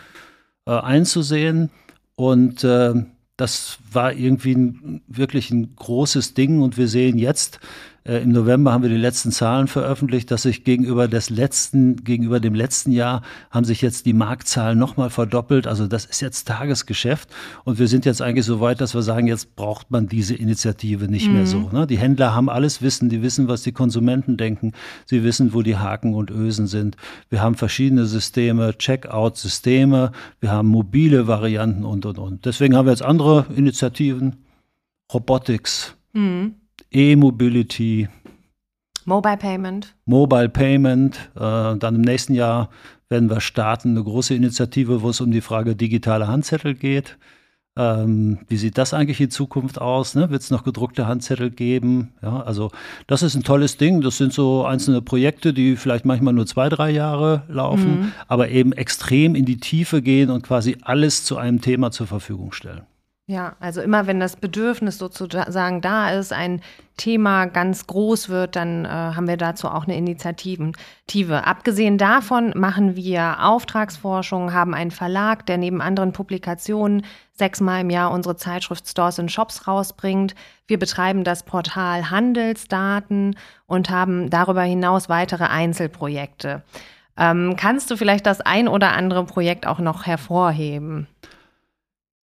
äh, 0.65 0.71
einzusehen. 0.71 1.71
Und 2.15 2.63
äh, 2.63 2.93
das 3.37 3.77
war 3.91 4.13
irgendwie 4.13 4.53
ein, 4.53 5.01
wirklich 5.07 5.51
ein 5.51 5.75
großes 5.75 6.33
Ding 6.33 6.61
und 6.61 6.77
wir 6.77 6.87
sehen 6.87 7.17
jetzt 7.17 7.59
Äh, 8.03 8.23
Im 8.23 8.31
November 8.31 8.71
haben 8.71 8.83
wir 8.83 8.89
die 8.89 8.97
letzten 8.97 9.31
Zahlen 9.31 9.67
veröffentlicht, 9.67 10.31
dass 10.31 10.43
sich 10.43 10.63
gegenüber 10.63 11.07
des 11.07 11.29
letzten, 11.29 12.03
gegenüber 12.03 12.39
dem 12.39 12.53
letzten 12.53 12.91
Jahr 12.91 13.21
haben 13.51 13.65
sich 13.65 13.81
jetzt 13.81 14.05
die 14.05 14.13
Marktzahlen 14.13 14.77
nochmal 14.77 15.09
verdoppelt. 15.09 15.67
Also 15.67 15.87
das 15.87 16.05
ist 16.05 16.21
jetzt 16.21 16.47
Tagesgeschäft. 16.47 17.29
Und 17.63 17.79
wir 17.79 17.87
sind 17.87 18.05
jetzt 18.05 18.21
eigentlich 18.21 18.45
so 18.45 18.59
weit, 18.59 18.81
dass 18.81 18.93
wir 18.93 19.01
sagen, 19.01 19.27
jetzt 19.27 19.55
braucht 19.55 19.91
man 19.91 20.07
diese 20.07 20.35
Initiative 20.35 21.07
nicht 21.07 21.27
mhm. 21.27 21.33
mehr 21.33 21.45
so. 21.45 21.69
Ne? 21.71 21.87
Die 21.87 21.97
Händler 21.97 22.33
haben 22.33 22.49
alles 22.49 22.81
Wissen, 22.81 23.09
die 23.09 23.21
wissen, 23.21 23.47
was 23.47 23.63
die 23.63 23.71
Konsumenten 23.71 24.37
denken. 24.37 24.73
Sie 25.05 25.23
wissen, 25.23 25.53
wo 25.53 25.61
die 25.61 25.77
Haken 25.77 26.13
und 26.13 26.31
Ösen 26.31 26.67
sind. 26.67 26.95
Wir 27.29 27.41
haben 27.41 27.55
verschiedene 27.55 28.05
Systeme, 28.05 28.77
Checkout-Systeme. 28.77 30.11
Wir 30.39 30.51
haben 30.51 30.67
mobile 30.67 31.27
Varianten 31.27 31.85
und, 31.85 32.05
und, 32.05 32.17
und. 32.17 32.45
Deswegen 32.45 32.75
haben 32.75 32.85
wir 32.85 32.91
jetzt 32.91 33.03
andere 33.03 33.45
Initiativen. 33.55 34.37
Robotics. 35.11 35.95
Mhm. 36.13 36.55
E-Mobility. 36.91 38.07
Mobile 39.05 39.37
Payment. 39.37 39.95
Mobile 40.05 40.49
Payment. 40.49 41.31
Äh, 41.35 41.77
dann 41.77 41.95
im 41.95 42.01
nächsten 42.01 42.33
Jahr 42.33 42.69
werden 43.09 43.29
wir 43.29 43.41
starten, 43.41 43.89
eine 43.89 44.03
große 44.03 44.35
Initiative, 44.35 45.01
wo 45.01 45.09
es 45.09 45.21
um 45.21 45.31
die 45.31 45.41
Frage 45.41 45.75
digitale 45.75 46.27
Handzettel 46.27 46.75
geht. 46.75 47.17
Ähm, 47.77 48.39
wie 48.47 48.57
sieht 48.57 48.77
das 48.77 48.93
eigentlich 48.93 49.21
in 49.21 49.29
Zukunft 49.29 49.79
aus? 49.79 50.13
Ne? 50.13 50.29
Wird 50.29 50.41
es 50.41 50.51
noch 50.51 50.63
gedruckte 50.63 51.07
Handzettel 51.07 51.49
geben? 51.49 52.13
Ja, 52.21 52.41
also 52.41 52.71
das 53.07 53.23
ist 53.23 53.35
ein 53.35 53.43
tolles 53.43 53.77
Ding. 53.77 54.01
Das 54.01 54.17
sind 54.17 54.33
so 54.33 54.65
einzelne 54.65 55.01
Projekte, 55.01 55.53
die 55.53 55.75
vielleicht 55.75 56.05
manchmal 56.05 56.33
nur 56.33 56.45
zwei, 56.45 56.69
drei 56.69 56.89
Jahre 56.89 57.43
laufen, 57.47 58.01
mhm. 58.01 58.11
aber 58.27 58.49
eben 58.49 58.73
extrem 58.73 59.33
in 59.33 59.45
die 59.45 59.57
Tiefe 59.57 60.01
gehen 60.01 60.29
und 60.29 60.43
quasi 60.43 60.77
alles 60.81 61.23
zu 61.23 61.37
einem 61.37 61.61
Thema 61.61 61.91
zur 61.91 62.07
Verfügung 62.07 62.51
stellen. 62.51 62.81
Ja, 63.29 63.55
also 63.59 63.79
immer 63.81 64.07
wenn 64.07 64.19
das 64.19 64.37
Bedürfnis 64.37 64.97
sozusagen 64.97 65.81
da 65.81 66.09
ist, 66.09 66.33
ein 66.33 66.61
Thema 66.97 67.45
ganz 67.45 67.85
groß 67.85 68.29
wird, 68.29 68.55
dann 68.55 68.85
äh, 68.85 68.87
haben 68.87 69.27
wir 69.27 69.37
dazu 69.37 69.67
auch 69.67 69.83
eine 69.83 69.95
Initiative. 69.95 70.73
Abgesehen 71.45 71.99
davon 71.99 72.53
machen 72.55 72.95
wir 72.95 73.45
Auftragsforschung, 73.45 74.51
haben 74.51 74.73
einen 74.73 74.89
Verlag, 74.89 75.45
der 75.45 75.59
neben 75.59 75.79
anderen 75.79 76.11
Publikationen 76.11 77.05
sechsmal 77.31 77.81
im 77.81 77.91
Jahr 77.91 78.09
unsere 78.09 78.35
Zeitschrift 78.35 78.87
Stores 78.87 79.19
and 79.19 79.31
Shops 79.31 79.67
rausbringt. 79.67 80.33
Wir 80.65 80.79
betreiben 80.79 81.23
das 81.23 81.43
Portal 81.43 82.09
Handelsdaten 82.09 83.35
und 83.67 83.91
haben 83.91 84.31
darüber 84.31 84.63
hinaus 84.63 85.07
weitere 85.07 85.43
Einzelprojekte. 85.43 86.63
Ähm, 87.15 87.55
kannst 87.57 87.91
du 87.91 87.95
vielleicht 87.95 88.25
das 88.25 88.41
ein 88.41 88.67
oder 88.67 88.93
andere 88.93 89.23
Projekt 89.25 89.67
auch 89.67 89.77
noch 89.77 90.07
hervorheben? 90.07 91.07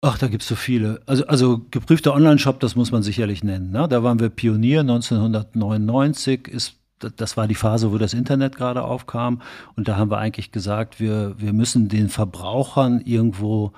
Ach, 0.04 0.18
da 0.18 0.26
gibt 0.26 0.42
es 0.42 0.48
so 0.48 0.56
viele. 0.56 1.00
Also, 1.06 1.24
also 1.26 1.60
geprüfter 1.70 2.12
Online-Shop, 2.12 2.58
das 2.58 2.74
muss 2.74 2.90
man 2.90 3.04
sicherlich 3.04 3.44
nennen. 3.44 3.70
Ne? 3.70 3.86
Da 3.88 4.02
waren 4.02 4.18
wir 4.18 4.30
Pionier 4.30 4.80
1999, 4.80 6.48
ist, 6.48 6.74
das 6.98 7.36
war 7.36 7.46
die 7.46 7.54
Phase, 7.54 7.92
wo 7.92 7.98
das 7.98 8.12
Internet 8.12 8.56
gerade 8.56 8.82
aufkam. 8.82 9.42
Und 9.76 9.86
da 9.86 9.96
haben 9.96 10.10
wir 10.10 10.18
eigentlich 10.18 10.50
gesagt, 10.50 10.98
wir, 10.98 11.36
wir 11.38 11.52
müssen 11.52 11.88
den 11.88 12.08
Verbrauchern 12.08 13.00
irgendwo 13.00 13.74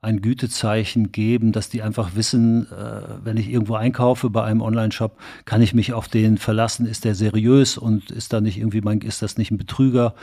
ein 0.00 0.22
Gütezeichen 0.22 1.12
geben, 1.12 1.52
dass 1.52 1.68
die 1.68 1.82
einfach 1.82 2.14
wissen, 2.14 2.72
äh, 2.72 3.02
wenn 3.24 3.36
ich 3.36 3.50
irgendwo 3.50 3.74
einkaufe 3.74 4.30
bei 4.30 4.44
einem 4.44 4.62
Online-Shop, 4.62 5.18
kann 5.44 5.60
ich 5.60 5.74
mich 5.74 5.92
auf 5.92 6.08
den 6.08 6.38
verlassen, 6.38 6.86
ist 6.86 7.04
der 7.04 7.14
seriös 7.14 7.76
und 7.76 8.10
ist 8.10 8.32
da 8.32 8.40
nicht 8.40 8.56
irgendwie, 8.56 8.80
mein, 8.80 9.00
ist 9.02 9.20
das 9.20 9.36
nicht 9.36 9.50
ein 9.50 9.58
Betrüger? 9.58 10.14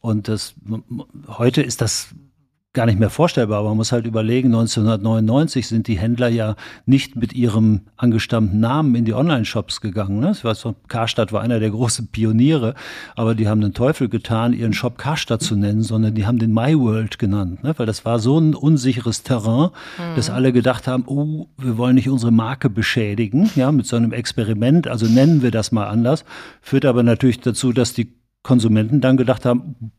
Und 0.00 0.28
das, 0.28 0.54
heute 1.26 1.62
ist 1.62 1.80
das 1.80 2.14
gar 2.72 2.86
nicht 2.86 3.00
mehr 3.00 3.10
vorstellbar. 3.10 3.58
Aber 3.58 3.68
man 3.68 3.78
muss 3.78 3.90
halt 3.90 4.06
überlegen, 4.06 4.48
1999 4.48 5.66
sind 5.66 5.88
die 5.88 5.98
Händler 5.98 6.28
ja 6.28 6.54
nicht 6.86 7.16
mit 7.16 7.32
ihrem 7.32 7.82
angestammten 7.96 8.60
Namen 8.60 8.94
in 8.94 9.04
die 9.04 9.14
Online-Shops 9.14 9.80
gegangen. 9.80 10.20
Ne? 10.20 10.30
Ich 10.32 10.44
weiß, 10.44 10.68
Karstadt 10.86 11.32
war 11.32 11.42
einer 11.42 11.58
der 11.58 11.70
großen 11.70 12.08
Pioniere, 12.08 12.74
aber 13.16 13.34
die 13.34 13.48
haben 13.48 13.60
den 13.60 13.74
Teufel 13.74 14.08
getan, 14.08 14.52
ihren 14.52 14.72
Shop 14.72 14.98
Karstadt 14.98 15.42
zu 15.42 15.56
nennen, 15.56 15.82
sondern 15.82 16.14
die 16.14 16.26
haben 16.26 16.38
den 16.38 16.52
MyWorld 16.52 17.18
genannt, 17.18 17.64
ne? 17.64 17.74
weil 17.76 17.86
das 17.86 18.04
war 18.04 18.20
so 18.20 18.38
ein 18.38 18.54
unsicheres 18.54 19.24
Terrain, 19.24 19.70
mhm. 19.98 20.16
dass 20.16 20.30
alle 20.30 20.52
gedacht 20.52 20.86
haben, 20.86 21.04
oh, 21.06 21.48
wir 21.56 21.76
wollen 21.76 21.96
nicht 21.96 22.08
unsere 22.08 22.30
Marke 22.30 22.70
beschädigen, 22.70 23.50
ja, 23.56 23.72
mit 23.72 23.86
so 23.86 23.96
einem 23.96 24.12
Experiment, 24.12 24.86
also 24.86 25.06
nennen 25.06 25.42
wir 25.42 25.50
das 25.50 25.72
mal 25.72 25.88
anders, 25.88 26.24
führt 26.60 26.84
aber 26.84 27.02
natürlich 27.02 27.40
dazu, 27.40 27.72
dass 27.72 27.94
die 27.94 28.14
Konsumenten 28.42 29.00
dann 29.00 29.16
gedacht 29.16 29.44
haben, 29.44 29.92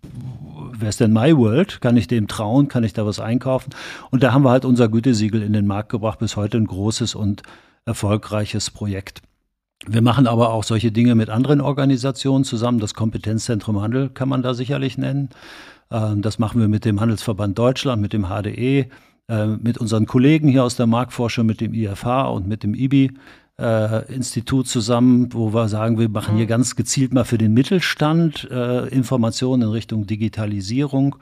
wer 0.81 0.89
ist 0.89 0.99
denn 0.99 1.13
My 1.13 1.35
World? 1.35 1.81
Kann 1.81 1.97
ich 1.97 2.07
dem 2.07 2.27
trauen? 2.27 2.67
Kann 2.67 2.83
ich 2.83 2.93
da 2.93 3.05
was 3.05 3.19
einkaufen? 3.19 3.73
Und 4.09 4.23
da 4.23 4.33
haben 4.33 4.43
wir 4.43 4.51
halt 4.51 4.65
unser 4.65 4.89
Gütesiegel 4.89 5.41
in 5.41 5.53
den 5.53 5.67
Markt 5.67 5.89
gebracht, 5.89 6.19
bis 6.19 6.35
heute 6.35 6.57
ein 6.57 6.65
großes 6.65 7.15
und 7.15 7.43
erfolgreiches 7.85 8.69
Projekt. 8.71 9.21
Wir 9.87 10.01
machen 10.01 10.27
aber 10.27 10.51
auch 10.51 10.63
solche 10.63 10.91
Dinge 10.91 11.15
mit 11.15 11.29
anderen 11.29 11.61
Organisationen 11.61 12.43
zusammen. 12.43 12.79
Das 12.79 12.93
Kompetenzzentrum 12.93 13.81
Handel 13.81 14.09
kann 14.09 14.29
man 14.29 14.43
da 14.43 14.53
sicherlich 14.53 14.97
nennen. 14.97 15.29
Ähm, 15.89 16.21
das 16.21 16.37
machen 16.37 16.61
wir 16.61 16.67
mit 16.67 16.85
dem 16.85 16.99
Handelsverband 16.99 17.57
Deutschland, 17.57 18.01
mit 18.01 18.13
dem 18.13 18.27
HDE, 18.27 18.87
äh, 19.27 19.47
mit 19.47 19.79
unseren 19.79 20.05
Kollegen 20.05 20.47
hier 20.49 20.63
aus 20.63 20.75
der 20.75 20.87
Marktforschung, 20.87 21.45
mit 21.45 21.61
dem 21.61 21.73
IFH 21.73 22.29
und 22.29 22.47
mit 22.47 22.63
dem 22.63 22.75
IBI 22.75 23.11
äh, 23.61 24.13
Institut 24.13 24.67
zusammen, 24.67 25.33
wo 25.33 25.53
wir 25.53 25.67
sagen, 25.67 25.99
wir 25.99 26.09
machen 26.09 26.35
hier 26.35 26.45
mhm. 26.45 26.49
ganz 26.49 26.75
gezielt 26.75 27.13
mal 27.13 27.23
für 27.23 27.37
den 27.37 27.53
Mittelstand 27.53 28.49
äh, 28.49 28.87
Informationen 28.87 29.63
in 29.63 29.69
Richtung 29.69 30.07
Digitalisierung. 30.07 31.15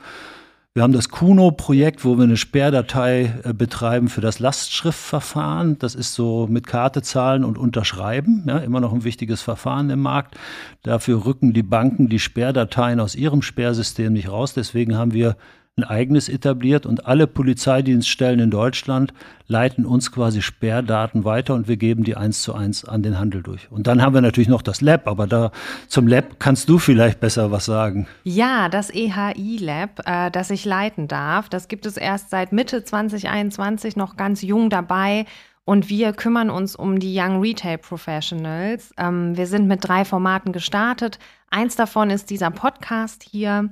Wir 0.76 0.84
haben 0.84 0.94
das 0.94 1.10
Kuno-Projekt, 1.10 2.06
wo 2.06 2.16
wir 2.16 2.24
eine 2.24 2.38
Sperrdatei 2.38 3.34
äh, 3.44 3.54
betreiben 3.54 4.08
für 4.08 4.22
das 4.22 4.40
Lastschriftverfahren. 4.40 5.80
Das 5.80 5.96
ist 5.96 6.14
so 6.14 6.48
mit 6.48 6.68
Karte 6.68 7.02
zahlen 7.02 7.44
und 7.44 7.58
unterschreiben, 7.58 8.46
ja, 8.48 8.60
immer 8.60 8.80
noch 8.80 8.94
ein 8.94 9.04
wichtiges 9.04 9.42
Verfahren 9.42 9.90
im 9.90 10.00
Markt. 10.00 10.36
Dafür 10.84 11.26
rücken 11.26 11.54
die 11.54 11.64
Banken 11.64 12.08
die 12.08 12.20
Sperrdateien 12.20 13.00
aus 13.00 13.16
ihrem 13.16 13.42
Sperrsystem 13.42 14.14
nicht 14.14 14.30
raus. 14.30 14.54
Deswegen 14.54 14.96
haben 14.96 15.12
wir 15.12 15.36
ein 15.78 15.84
eigenes 15.84 16.30
etabliert 16.30 16.86
und 16.86 17.06
alle 17.06 17.26
Polizeidienststellen 17.26 18.40
in 18.40 18.52
Deutschland 18.52 19.14
leiten 19.48 19.86
uns 19.86 20.12
quasi 20.12 20.42
Sperrdaten 20.42 21.24
weiter 21.24 21.56
und 21.56 21.68
wir 21.68 21.78
geben 21.78 22.04
die 22.04 22.16
eins 22.16 22.42
zu 22.42 22.54
eins 22.54 22.86
an 22.86 23.02
den 23.02 23.18
Handel 23.18 23.42
durch. 23.42 23.72
Und 23.72 23.88
dann 23.88 24.02
haben 24.02 24.14
wir 24.14 24.22
natürlich 24.22 24.50
noch 24.50 24.62
das 24.62 24.82
Lab, 24.82 25.08
aber 25.08 25.26
da 25.26 25.52
zum 25.88 26.08
Lab 26.08 26.40
kannst 26.40 26.70
du 26.70 26.78
vielleicht 26.78 27.20
besser 27.20 27.52
was 27.52 27.66
sagen. 27.66 28.08
Ja, 28.24 28.70
das 28.70 28.90
EHI-Lab, 28.90 30.02
äh, 30.06 30.32
das 30.32 30.50
ich 30.50 30.66
leiten 30.66 31.08
darf, 31.08 31.50
das 31.50 31.68
gibt 31.68 31.86
es 31.86 31.98
erst 31.98 32.30
seit 32.30 32.52
Mitte 32.52 32.84
2021 32.84 33.96
noch 33.96 34.18
ganz 34.18 34.42
jung 34.42 34.70
dabei. 34.70 35.26
Und 35.66 35.88
wir 35.88 36.14
kümmern 36.14 36.50
uns 36.50 36.76
um 36.76 37.00
die 37.00 37.16
Young 37.16 37.42
Retail 37.42 37.78
Professionals. 37.78 38.92
Ähm, 38.98 39.38
wir 39.38 39.46
sind 39.46 39.68
mit 39.68 39.88
drei 39.88 40.04
Formaten 40.04 40.52
gestartet. 40.52 41.20
Eins 41.52 41.76
davon 41.76 42.10
ist 42.10 42.32
dieser 42.32 42.50
Podcast 42.50 43.22
hier. 43.22 43.70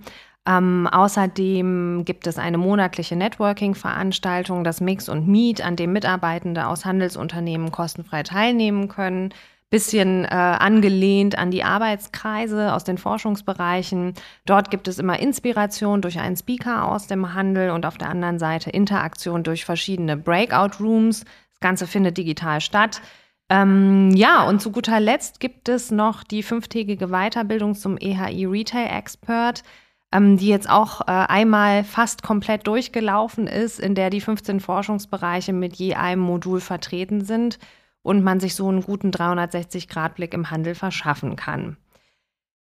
Ähm, 0.48 0.88
außerdem 0.88 2.06
gibt 2.06 2.26
es 2.26 2.38
eine 2.38 2.58
monatliche 2.58 3.18
Networking-Veranstaltung, 3.18 4.64
das 4.64 4.80
Mix 4.80 5.10
und 5.10 5.28
Meet, 5.28 5.62
an 5.62 5.76
dem 5.76 5.92
Mitarbeitende 5.92 6.68
aus 6.68 6.86
Handelsunternehmen 6.86 7.72
kostenfrei 7.72 8.24
teilnehmen 8.24 8.88
können. 8.88 9.34
Bisschen 9.70 10.24
äh, 10.24 10.28
angelehnt 10.30 11.38
an 11.38 11.52
die 11.52 11.66
Arbeitskreise 11.66 12.74
aus 12.74 12.86
den 12.86 12.98
Forschungsbereichen. 12.98 14.14
Dort 14.46 14.72
gibt 14.72 14.88
es 14.88 15.00
immer 15.00 15.20
Inspiration 15.20 16.02
durch 16.02 16.20
einen 16.20 16.38
Speaker 16.38 16.90
aus 16.90 17.08
dem 17.08 17.34
Handel 17.34 17.72
und 17.72 17.86
auf 17.86 17.98
der 17.98 18.08
anderen 18.08 18.40
Seite 18.40 18.70
Interaktion 18.70 19.44
durch 19.44 19.66
verschiedene 19.66 20.16
Breakout-Rooms. 20.16 21.26
Das 21.26 21.60
Ganze 21.60 21.88
findet 21.88 22.18
digital 22.18 22.62
statt. 22.62 23.02
Ähm, 23.50 24.12
ja, 24.12 24.44
und 24.48 24.62
zu 24.62 24.72
guter 24.72 25.02
Letzt 25.02 25.42
gibt 25.42 25.68
es 25.68 25.92
noch 25.92 26.24
die 26.24 26.44
fünftägige 26.44 27.08
Weiterbildung 27.08 27.76
zum 27.76 27.98
EHI 27.98 28.46
Retail 28.46 28.88
Expert 28.98 29.64
ähm, 30.12 30.38
die 30.38 30.48
jetzt 30.48 30.70
auch 30.70 31.02
äh, 31.02 31.12
einmal 31.12 31.84
fast 31.84 32.24
komplett 32.24 32.68
durchgelaufen 32.68 33.48
ist, 33.48 33.80
in 33.80 33.96
der 33.96 34.10
die 34.10 34.22
15 34.22 34.60
Forschungsbereiche 34.60 35.54
mit 35.54 35.76
je 35.76 35.96
einem 35.96 36.22
Modul 36.22 36.62
vertreten 36.62 37.26
sind 37.26 37.60
und 38.04 38.24
man 38.24 38.40
sich 38.40 38.56
so 38.56 38.70
einen 38.70 38.82
guten 38.82 39.12
360-Grad-Blick 39.12 40.34
im 40.34 40.50
Handel 40.50 40.76
verschaffen 40.76 41.36
kann. 41.36 41.78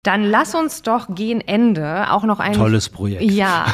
Dann 0.05 0.23
lass 0.23 0.55
uns 0.55 0.83
doch 0.83 1.15
gegen 1.15 1.41
Ende 1.41 2.13
auch 2.13 2.25
noch 2.25 2.39
ein 2.39 2.53
tolles 2.53 2.91
Projekt. 2.91 3.23
Ja. 3.23 3.67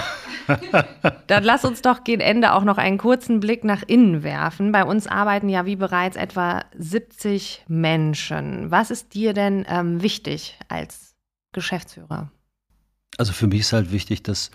Dann 1.27 1.45
lass 1.45 1.65
uns 1.65 1.83
doch 1.83 2.05
gegen 2.05 2.21
Ende 2.21 2.55
auch 2.55 2.65
noch 2.65 2.79
einen 2.79 2.99
kurzen 2.99 3.41
Blick 3.41 3.65
nach 3.65 3.83
innen 3.87 4.23
werfen. 4.23 4.73
Bei 4.73 4.85
uns 4.85 5.07
arbeiten 5.07 5.49
ja 5.49 5.67
wie 5.67 5.77
bereits 5.77 6.17
etwa 6.17 6.65
70 6.79 7.65
Menschen. 7.69 8.71
Was 8.71 8.91
ist 8.91 9.15
dir 9.15 9.33
denn 9.33 9.67
ähm, 9.69 10.03
wichtig 10.03 10.59
als 10.69 11.15
Geschäftsführer? 11.53 12.31
Also 13.21 13.35
für 13.35 13.49
mich 13.49 13.61
ist 13.61 13.75
halt 13.75 13.93
wichtig, 13.93 14.23
dass, 14.23 14.51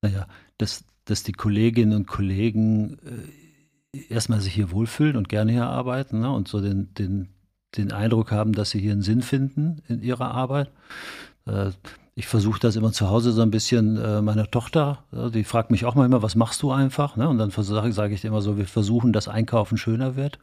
naja, 0.00 0.26
dass, 0.56 0.82
dass 1.04 1.24
die 1.24 1.32
Kolleginnen 1.32 1.92
und 1.92 2.06
Kollegen 2.06 2.96
äh, 3.92 4.08
erstmal 4.08 4.40
sich 4.40 4.54
hier 4.54 4.70
wohlfühlen 4.70 5.14
und 5.14 5.28
gerne 5.28 5.52
hier 5.52 5.66
arbeiten 5.66 6.20
ne, 6.20 6.30
und 6.32 6.48
so 6.48 6.62
den, 6.62 6.94
den, 6.94 7.28
den 7.76 7.92
Eindruck 7.92 8.32
haben, 8.32 8.54
dass 8.54 8.70
sie 8.70 8.80
hier 8.80 8.92
einen 8.92 9.02
Sinn 9.02 9.20
finden 9.20 9.82
in 9.88 10.00
ihrer 10.00 10.30
Arbeit. 10.30 10.70
Äh, 11.44 11.72
ich 12.18 12.26
versuche 12.26 12.58
das 12.58 12.74
immer 12.74 12.90
zu 12.90 13.08
Hause 13.08 13.30
so 13.30 13.42
ein 13.42 13.52
bisschen 13.52 13.96
äh, 13.96 14.20
meiner 14.22 14.50
Tochter, 14.50 15.04
die 15.12 15.44
fragt 15.44 15.70
mich 15.70 15.84
auch 15.84 15.94
mal 15.94 16.04
immer, 16.04 16.20
was 16.20 16.34
machst 16.34 16.60
du 16.62 16.72
einfach? 16.72 17.14
Ne? 17.14 17.28
Und 17.28 17.38
dann 17.38 17.52
sage 17.52 17.92
sag 17.92 18.10
ich 18.10 18.24
immer 18.24 18.42
so, 18.42 18.58
wir 18.58 18.66
versuchen, 18.66 19.12
dass 19.12 19.28
Einkaufen 19.28 19.78
schöner 19.78 20.16
wird. 20.16 20.40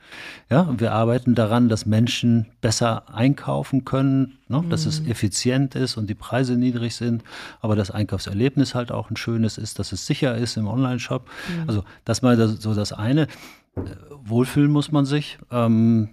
Ja, 0.49 0.61
und 0.61 0.79
wir 0.79 0.93
arbeiten 0.93 1.35
daran, 1.35 1.67
dass 1.67 1.85
Menschen 1.85 2.45
besser 2.61 3.13
einkaufen 3.13 3.83
können, 3.83 4.37
ne? 4.47 4.63
dass 4.69 4.85
mhm. 4.85 4.89
es 4.89 5.05
effizient 5.05 5.75
ist 5.75 5.97
und 5.97 6.09
die 6.09 6.15
Preise 6.15 6.55
niedrig 6.55 6.95
sind, 6.95 7.25
aber 7.59 7.75
das 7.75 7.91
Einkaufserlebnis 7.91 8.73
halt 8.73 8.93
auch 8.93 9.09
ein 9.09 9.17
schönes 9.17 9.57
ist, 9.57 9.77
dass 9.77 9.91
es 9.91 10.07
sicher 10.07 10.37
ist 10.37 10.55
im 10.55 10.69
Online-Shop. 10.69 11.25
Mhm. 11.25 11.63
Also 11.67 11.83
das 12.05 12.21
mal 12.21 12.37
das, 12.37 12.61
so 12.61 12.73
das 12.73 12.93
eine. 12.93 13.23
Äh, 13.75 13.81
wohlfühlen 14.23 14.71
muss 14.71 14.93
man 14.93 15.03
sich, 15.03 15.39
ähm, 15.51 16.11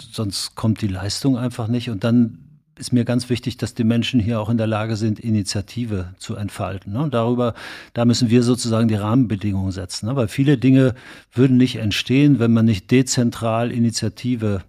sonst 0.00 0.56
kommt 0.56 0.82
die 0.82 0.88
Leistung 0.88 1.38
einfach 1.38 1.68
nicht 1.68 1.90
und 1.90 2.02
dann 2.02 2.45
ist 2.78 2.92
mir 2.92 3.04
ganz 3.04 3.30
wichtig, 3.30 3.56
dass 3.56 3.74
die 3.74 3.84
Menschen 3.84 4.20
hier 4.20 4.40
auch 4.40 4.50
in 4.50 4.58
der 4.58 4.66
Lage 4.66 4.96
sind, 4.96 5.18
Initiative 5.18 6.14
zu 6.18 6.36
entfalten. 6.36 6.92
Ne? 6.92 7.08
Darüber, 7.10 7.54
da 7.94 8.04
müssen 8.04 8.28
wir 8.28 8.42
sozusagen 8.42 8.88
die 8.88 8.94
Rahmenbedingungen 8.94 9.72
setzen, 9.72 10.06
ne? 10.06 10.16
weil 10.16 10.28
viele 10.28 10.58
Dinge 10.58 10.94
würden 11.32 11.56
nicht 11.56 11.76
entstehen, 11.76 12.38
wenn 12.38 12.52
man 12.52 12.66
nicht 12.66 12.90
dezentral 12.90 13.72
Initiative 13.72 14.62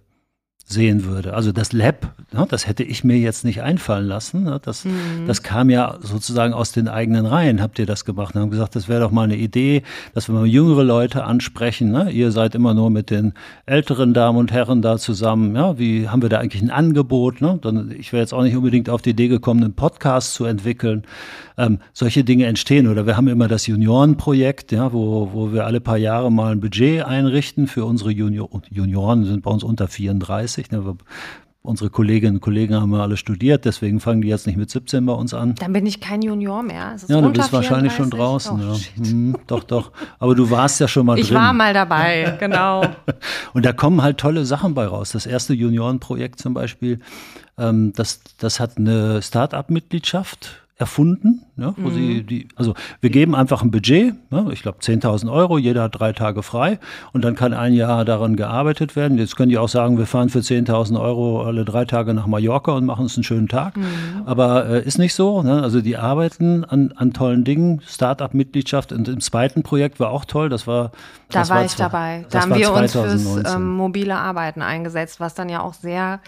sehen 0.70 1.04
würde. 1.04 1.32
Also 1.32 1.50
das 1.50 1.72
Lab, 1.72 2.12
ja, 2.32 2.44
das 2.44 2.68
hätte 2.68 2.82
ich 2.82 3.02
mir 3.02 3.16
jetzt 3.16 3.42
nicht 3.42 3.62
einfallen 3.62 4.06
lassen. 4.06 4.44
Ja, 4.44 4.58
das, 4.58 4.84
mhm. 4.84 5.26
das 5.26 5.42
kam 5.42 5.70
ja 5.70 5.96
sozusagen 6.00 6.52
aus 6.52 6.72
den 6.72 6.88
eigenen 6.88 7.24
Reihen. 7.24 7.62
Habt 7.62 7.78
ihr 7.78 7.86
das 7.86 8.04
gemacht? 8.04 8.34
Und 8.34 8.42
haben 8.42 8.50
gesagt, 8.50 8.76
das 8.76 8.86
wäre 8.86 9.00
doch 9.00 9.10
mal 9.10 9.22
eine 9.22 9.36
Idee, 9.36 9.82
dass 10.12 10.28
wir 10.28 10.34
mal 10.34 10.46
jüngere 10.46 10.84
Leute 10.84 11.24
ansprechen. 11.24 11.90
Ne? 11.90 12.10
Ihr 12.10 12.32
seid 12.32 12.54
immer 12.54 12.74
nur 12.74 12.90
mit 12.90 13.08
den 13.08 13.32
älteren 13.64 14.12
Damen 14.12 14.36
und 14.36 14.52
Herren 14.52 14.82
da 14.82 14.98
zusammen. 14.98 15.56
Ja, 15.56 15.78
wie 15.78 16.10
haben 16.10 16.20
wir 16.20 16.28
da 16.28 16.38
eigentlich 16.38 16.60
ein 16.60 16.70
Angebot? 16.70 17.40
Ne? 17.40 17.58
Dann, 17.62 17.90
ich 17.98 18.12
wäre 18.12 18.20
jetzt 18.20 18.34
auch 18.34 18.42
nicht 18.42 18.56
unbedingt 18.56 18.90
auf 18.90 19.00
die 19.00 19.10
Idee 19.10 19.28
gekommen, 19.28 19.64
einen 19.64 19.74
Podcast 19.74 20.34
zu 20.34 20.44
entwickeln. 20.44 21.04
Ähm, 21.56 21.78
solche 21.94 22.24
Dinge 22.24 22.44
entstehen. 22.44 22.88
Oder 22.88 23.06
wir 23.06 23.16
haben 23.16 23.28
immer 23.28 23.48
das 23.48 23.66
Juniorenprojekt, 23.66 24.70
ja, 24.70 24.92
wo, 24.92 25.30
wo 25.32 25.52
wir 25.52 25.64
alle 25.64 25.80
paar 25.80 25.96
Jahre 25.96 26.30
mal 26.30 26.52
ein 26.52 26.60
Budget 26.60 27.04
einrichten 27.04 27.66
für 27.68 27.86
unsere 27.86 28.10
Junior 28.10 28.48
Junioren, 28.70 29.24
sind 29.24 29.42
bei 29.42 29.50
uns 29.50 29.64
unter 29.64 29.88
34 29.88 30.57
30. 30.58 30.70
Ne? 30.70 30.96
Unsere 31.60 31.90
Kolleginnen 31.90 32.36
und 32.36 32.40
Kollegen 32.40 32.76
haben 32.76 32.92
ja 32.94 33.02
alle 33.02 33.16
studiert, 33.16 33.64
deswegen 33.64 34.00
fangen 34.00 34.22
die 34.22 34.28
jetzt 34.28 34.46
nicht 34.46 34.56
mit 34.56 34.70
17 34.70 35.04
bei 35.04 35.12
uns 35.12 35.34
an. 35.34 35.54
Dann 35.56 35.72
bin 35.72 35.84
ich 35.84 36.00
kein 36.00 36.22
Junior 36.22 36.62
mehr. 36.62 36.96
Ja, 37.08 37.20
du 37.20 37.30
bist 37.30 37.52
wahrscheinlich 37.52 37.92
schon 37.92 38.10
draußen. 38.10 38.58
Oh, 38.58 38.74
ja. 38.74 39.04
Hm, 39.04 39.36
doch, 39.46 39.64
doch. 39.64 39.92
Aber 40.18 40.34
du 40.34 40.50
warst 40.50 40.80
ja 40.80 40.88
schon 40.88 41.04
mal 41.04 41.18
ich 41.18 41.26
drin. 41.26 41.36
Ich 41.36 41.42
war 41.42 41.52
mal 41.52 41.74
dabei, 41.74 42.36
genau. 42.38 42.84
und 43.52 43.66
da 43.66 43.72
kommen 43.72 44.02
halt 44.02 44.18
tolle 44.18 44.46
Sachen 44.46 44.72
bei 44.74 44.86
raus. 44.86 45.10
Das 45.10 45.26
erste 45.26 45.52
Juniorenprojekt 45.52 46.38
zum 46.38 46.54
Beispiel, 46.54 47.00
ähm, 47.58 47.92
das, 47.94 48.20
das 48.38 48.60
hat 48.60 48.78
eine 48.78 49.20
Start-up-Mitgliedschaft 49.20 50.67
erfunden, 50.78 51.42
ja, 51.56 51.74
wo 51.76 51.88
mhm. 51.88 51.94
sie 51.94 52.22
die, 52.22 52.48
also 52.54 52.74
wir 53.00 53.10
geben 53.10 53.34
einfach 53.34 53.62
ein 53.62 53.72
Budget, 53.72 54.14
ja, 54.30 54.48
ich 54.50 54.62
glaube 54.62 54.78
10.000 54.78 55.30
Euro, 55.30 55.58
jeder 55.58 55.82
hat 55.82 55.98
drei 55.98 56.12
Tage 56.12 56.44
frei 56.44 56.78
und 57.12 57.24
dann 57.24 57.34
kann 57.34 57.52
ein 57.52 57.74
Jahr 57.74 58.04
daran 58.04 58.36
gearbeitet 58.36 58.94
werden. 58.94 59.18
Jetzt 59.18 59.34
können 59.34 59.48
die 59.48 59.58
auch 59.58 59.68
sagen, 59.68 59.98
wir 59.98 60.06
fahren 60.06 60.28
für 60.28 60.38
10.000 60.38 61.00
Euro 61.00 61.42
alle 61.42 61.64
drei 61.64 61.84
Tage 61.84 62.14
nach 62.14 62.28
Mallorca 62.28 62.72
und 62.72 62.86
machen 62.86 63.02
uns 63.02 63.16
einen 63.16 63.24
schönen 63.24 63.48
Tag. 63.48 63.76
Mhm. 63.76 64.22
Aber 64.24 64.66
äh, 64.66 64.86
ist 64.86 64.98
nicht 64.98 65.14
so. 65.14 65.42
Ne? 65.42 65.60
Also 65.62 65.80
die 65.80 65.96
arbeiten 65.96 66.64
an, 66.64 66.92
an 66.94 67.12
tollen 67.12 67.42
Dingen, 67.42 67.80
Start-up-Mitgliedschaft 67.84 68.92
und 68.92 69.08
im 69.08 69.20
zweiten 69.20 69.64
Projekt 69.64 69.98
war 69.98 70.10
auch 70.10 70.24
toll. 70.24 70.48
Das 70.48 70.68
war 70.68 70.92
da 71.28 71.40
das 71.40 71.50
war, 71.50 71.56
war 71.56 71.64
ich 71.64 71.74
dabei. 71.74 72.24
Da 72.30 72.42
haben 72.42 72.54
wir 72.54 72.66
2019. 72.66 73.00
uns 73.10 73.22
fürs 73.34 73.54
ähm, 73.56 73.68
mobile 73.76 74.14
Arbeiten 74.14 74.62
eingesetzt, 74.62 75.18
was 75.18 75.34
dann 75.34 75.48
ja 75.48 75.60
auch 75.60 75.74
sehr 75.74 76.20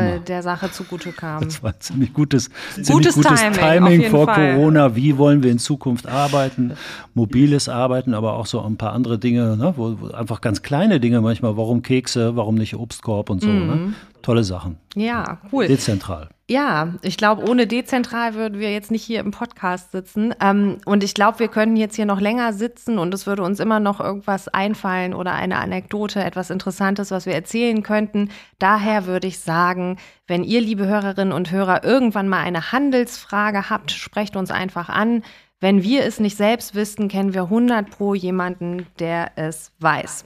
äh, 0.00 0.20
der 0.20 0.42
Sache 0.42 0.70
zugute 0.70 1.12
kam. 1.12 1.44
Das 1.44 1.62
war 1.62 1.78
ziemlich 1.78 2.12
gutes, 2.12 2.50
gutes 2.50 2.86
ziemlich 2.86 3.14
gutes 3.14 3.40
Timing, 3.40 3.52
Timing 3.52 4.10
vor 4.10 4.26
Fall. 4.26 4.54
Corona. 4.54 4.96
Wie 4.96 5.18
wollen 5.18 5.42
wir 5.42 5.50
in 5.50 5.58
Zukunft 5.58 6.08
arbeiten? 6.08 6.72
Mobiles 7.14 7.68
Arbeiten, 7.68 8.14
aber 8.14 8.34
auch 8.34 8.46
so 8.46 8.60
ein 8.62 8.76
paar 8.76 8.92
andere 8.92 9.18
Dinge, 9.18 9.56
ne? 9.56 9.74
wo, 9.76 9.96
wo 10.00 10.08
einfach 10.08 10.40
ganz 10.40 10.62
kleine 10.62 11.00
Dinge 11.00 11.20
manchmal. 11.20 11.56
Warum 11.56 11.82
Kekse, 11.82 12.36
warum 12.36 12.56
nicht 12.56 12.74
Obstkorb 12.76 13.30
und 13.30 13.40
so. 13.42 13.48
Ne? 13.48 13.54
Mhm. 13.54 13.66
Ne? 13.66 13.94
Tolle 14.26 14.42
Sachen. 14.42 14.80
Ja, 14.96 15.38
cool. 15.52 15.68
Dezentral. 15.68 16.30
Ja, 16.48 16.94
ich 17.02 17.16
glaube, 17.16 17.48
ohne 17.48 17.68
dezentral 17.68 18.34
würden 18.34 18.58
wir 18.58 18.72
jetzt 18.72 18.90
nicht 18.90 19.04
hier 19.04 19.20
im 19.20 19.30
Podcast 19.30 19.92
sitzen. 19.92 20.34
Ähm, 20.40 20.78
und 20.84 21.04
ich 21.04 21.14
glaube, 21.14 21.38
wir 21.38 21.46
können 21.46 21.76
jetzt 21.76 21.94
hier 21.94 22.06
noch 22.06 22.20
länger 22.20 22.52
sitzen 22.52 22.98
und 22.98 23.14
es 23.14 23.28
würde 23.28 23.44
uns 23.44 23.60
immer 23.60 23.78
noch 23.78 24.00
irgendwas 24.00 24.48
einfallen 24.48 25.14
oder 25.14 25.32
eine 25.32 25.58
Anekdote, 25.58 26.24
etwas 26.24 26.50
Interessantes, 26.50 27.12
was 27.12 27.26
wir 27.26 27.34
erzählen 27.34 27.84
könnten. 27.84 28.30
Daher 28.58 29.06
würde 29.06 29.28
ich 29.28 29.38
sagen, 29.38 29.96
wenn 30.26 30.42
ihr, 30.42 30.60
liebe 30.60 30.88
Hörerinnen 30.88 31.32
und 31.32 31.52
Hörer, 31.52 31.84
irgendwann 31.84 32.28
mal 32.28 32.40
eine 32.40 32.72
Handelsfrage 32.72 33.70
habt, 33.70 33.92
sprecht 33.92 34.34
uns 34.34 34.50
einfach 34.50 34.88
an. 34.88 35.22
Wenn 35.60 35.84
wir 35.84 36.04
es 36.04 36.18
nicht 36.18 36.36
selbst 36.36 36.74
wissen, 36.74 37.06
kennen 37.06 37.32
wir 37.32 37.42
100 37.42 37.90
pro 37.90 38.12
jemanden, 38.14 38.88
der 38.98 39.30
es 39.36 39.70
weiß. 39.78 40.24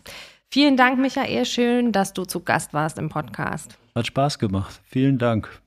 Vielen 0.51 0.79
Dank, 0.79 0.99
Michael. 0.99 1.45
Schön, 1.45 1.93
dass 1.93 2.15
du 2.15 2.25
zu 2.25 2.41
Gast 2.41 2.73
warst 2.73 2.97
im 2.97 3.11
Podcast. 3.11 3.80
Hat 3.95 4.07
Spaß 4.07 4.39
gemacht. 4.39 4.81
Vielen 4.85 5.19
Dank. 5.19 5.61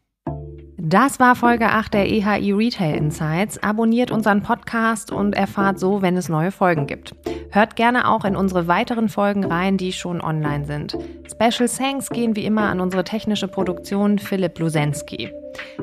Das 0.85 1.19
war 1.19 1.35
Folge 1.35 1.69
8 1.69 1.93
der 1.93 2.09
EHI 2.09 2.51
Retail 2.51 2.97
Insights. 2.97 3.61
Abonniert 3.63 4.11
unseren 4.11 4.43
Podcast 4.43 5.11
und 5.13 5.33
erfahrt 5.33 5.79
so, 5.79 6.01
wenn 6.01 6.17
es 6.17 6.27
neue 6.27 6.51
Folgen 6.51 6.87
gibt. 6.87 7.15
Hört 7.51 7.77
gerne 7.77 8.09
auch 8.09 8.25
in 8.25 8.35
unsere 8.35 8.67
weiteren 8.67 9.07
Folgen 9.07 9.45
rein, 9.45 9.77
die 9.77 9.93
schon 9.93 10.19
online 10.19 10.65
sind. 10.65 10.97
Special 11.31 11.69
Thanks 11.69 12.09
gehen 12.09 12.35
wie 12.35 12.45
immer 12.45 12.63
an 12.63 12.81
unsere 12.81 13.05
technische 13.05 13.47
Produktion 13.47 14.19
Philipp 14.19 14.59
Lusensky. 14.59 15.31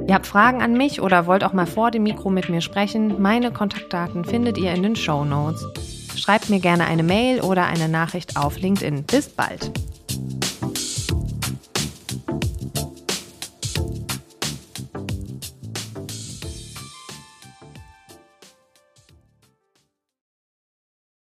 Ihr 0.07 0.15
habt 0.15 0.27
Fragen 0.27 0.61
an 0.61 0.75
mich 0.75 1.01
oder 1.01 1.27
wollt 1.27 1.45
auch 1.45 1.55
mal 1.55 1.67
vor 1.67 1.91
dem 1.91 2.03
Mikro 2.03 2.29
mit 2.29 2.49
mir 2.49 2.61
sprechen? 2.61 3.23
Meine 3.23 3.53
Kontaktdaten 3.53 4.25
findet 4.25 4.59
ihr 4.59 4.73
in 4.75 4.83
den 4.83 4.97
Show 4.97 5.25
Notes. 5.25 5.67
Schreibt 6.15 6.51
mir 6.51 6.61
gerne 6.61 6.85
eine 6.85 7.05
Mail 7.05 7.41
oder 7.41 7.67
eine 7.67 7.89
Nachricht 7.89 8.37
auf 8.37 8.59
LinkedIn. 8.59 9.05
Bis 9.05 9.29
bald. 9.29 9.73